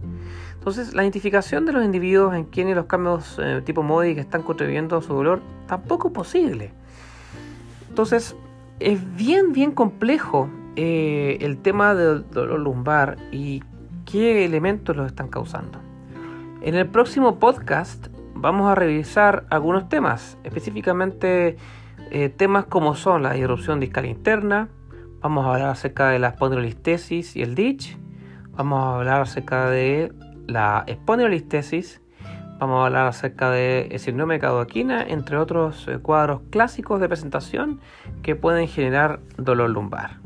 Entonces, 0.54 0.94
la 0.94 1.04
identificación 1.04 1.66
de 1.66 1.74
los 1.74 1.84
individuos 1.84 2.36
en 2.36 2.46
quienes 2.46 2.76
los 2.76 2.86
cambios 2.86 3.38
eh, 3.42 3.62
tipo 3.66 3.84
MODIC 3.84 4.18
están 4.18 4.44
contribuyendo 4.44 4.98
a 4.98 5.02
su 5.02 5.14
dolor 5.14 5.42
tampoco 5.68 6.08
es 6.08 6.14
posible. 6.14 6.74
Entonces, 7.90 8.36
es 8.80 9.16
bien, 9.16 9.52
bien 9.52 9.72
complejo 9.72 10.50
eh, 10.76 11.38
el 11.42 11.58
tema 11.58 11.94
del 11.96 12.30
dolor 12.32 12.60
lumbar 12.60 13.18
y 13.32 13.62
qué 14.06 14.46
elementos 14.46 14.96
lo 14.96 15.06
están 15.06 15.28
causando. 15.28 15.80
En 16.62 16.76
el 16.76 16.88
próximo 16.88 17.40
podcast 17.40 18.08
vamos 18.36 18.72
a 18.72 18.76
revisar 18.76 19.46
algunos 19.50 19.90
temas, 19.90 20.38
específicamente 20.44 21.58
eh, 22.12 22.30
temas 22.30 22.66
como 22.66 22.96
son 22.96 23.24
la 23.24 23.38
irrupción 23.38 23.80
discal 23.80 24.06
interna, 24.06 24.70
vamos 25.22 25.46
a 25.46 25.54
hablar 25.54 25.70
acerca 25.70 26.10
de 26.10 26.20
la 26.20 26.30
espondilolistesis 26.30 27.36
y 27.36 27.42
el 27.42 27.56
DICH, 27.56 27.98
vamos 28.52 28.84
a 28.84 28.96
hablar 28.98 29.22
acerca 29.22 29.70
de 29.70 30.12
la 30.48 30.84
espondilolistesis, 30.88 32.04
Vamos 32.64 32.82
a 32.82 32.86
hablar 32.86 33.08
acerca 33.08 33.50
de 33.50 33.94
síndrome 34.00 34.36
de 34.36 34.40
cadoquina, 34.40 35.04
entre 35.04 35.36
otros 35.36 35.86
eh, 35.90 35.98
cuadros 36.00 36.44
clásicos 36.50 37.02
de 37.02 37.10
presentación 37.10 37.82
que 38.22 38.38
pueden 38.38 38.70
generar 38.70 39.20
dolor 39.38 39.70
lumbar. 39.70 40.23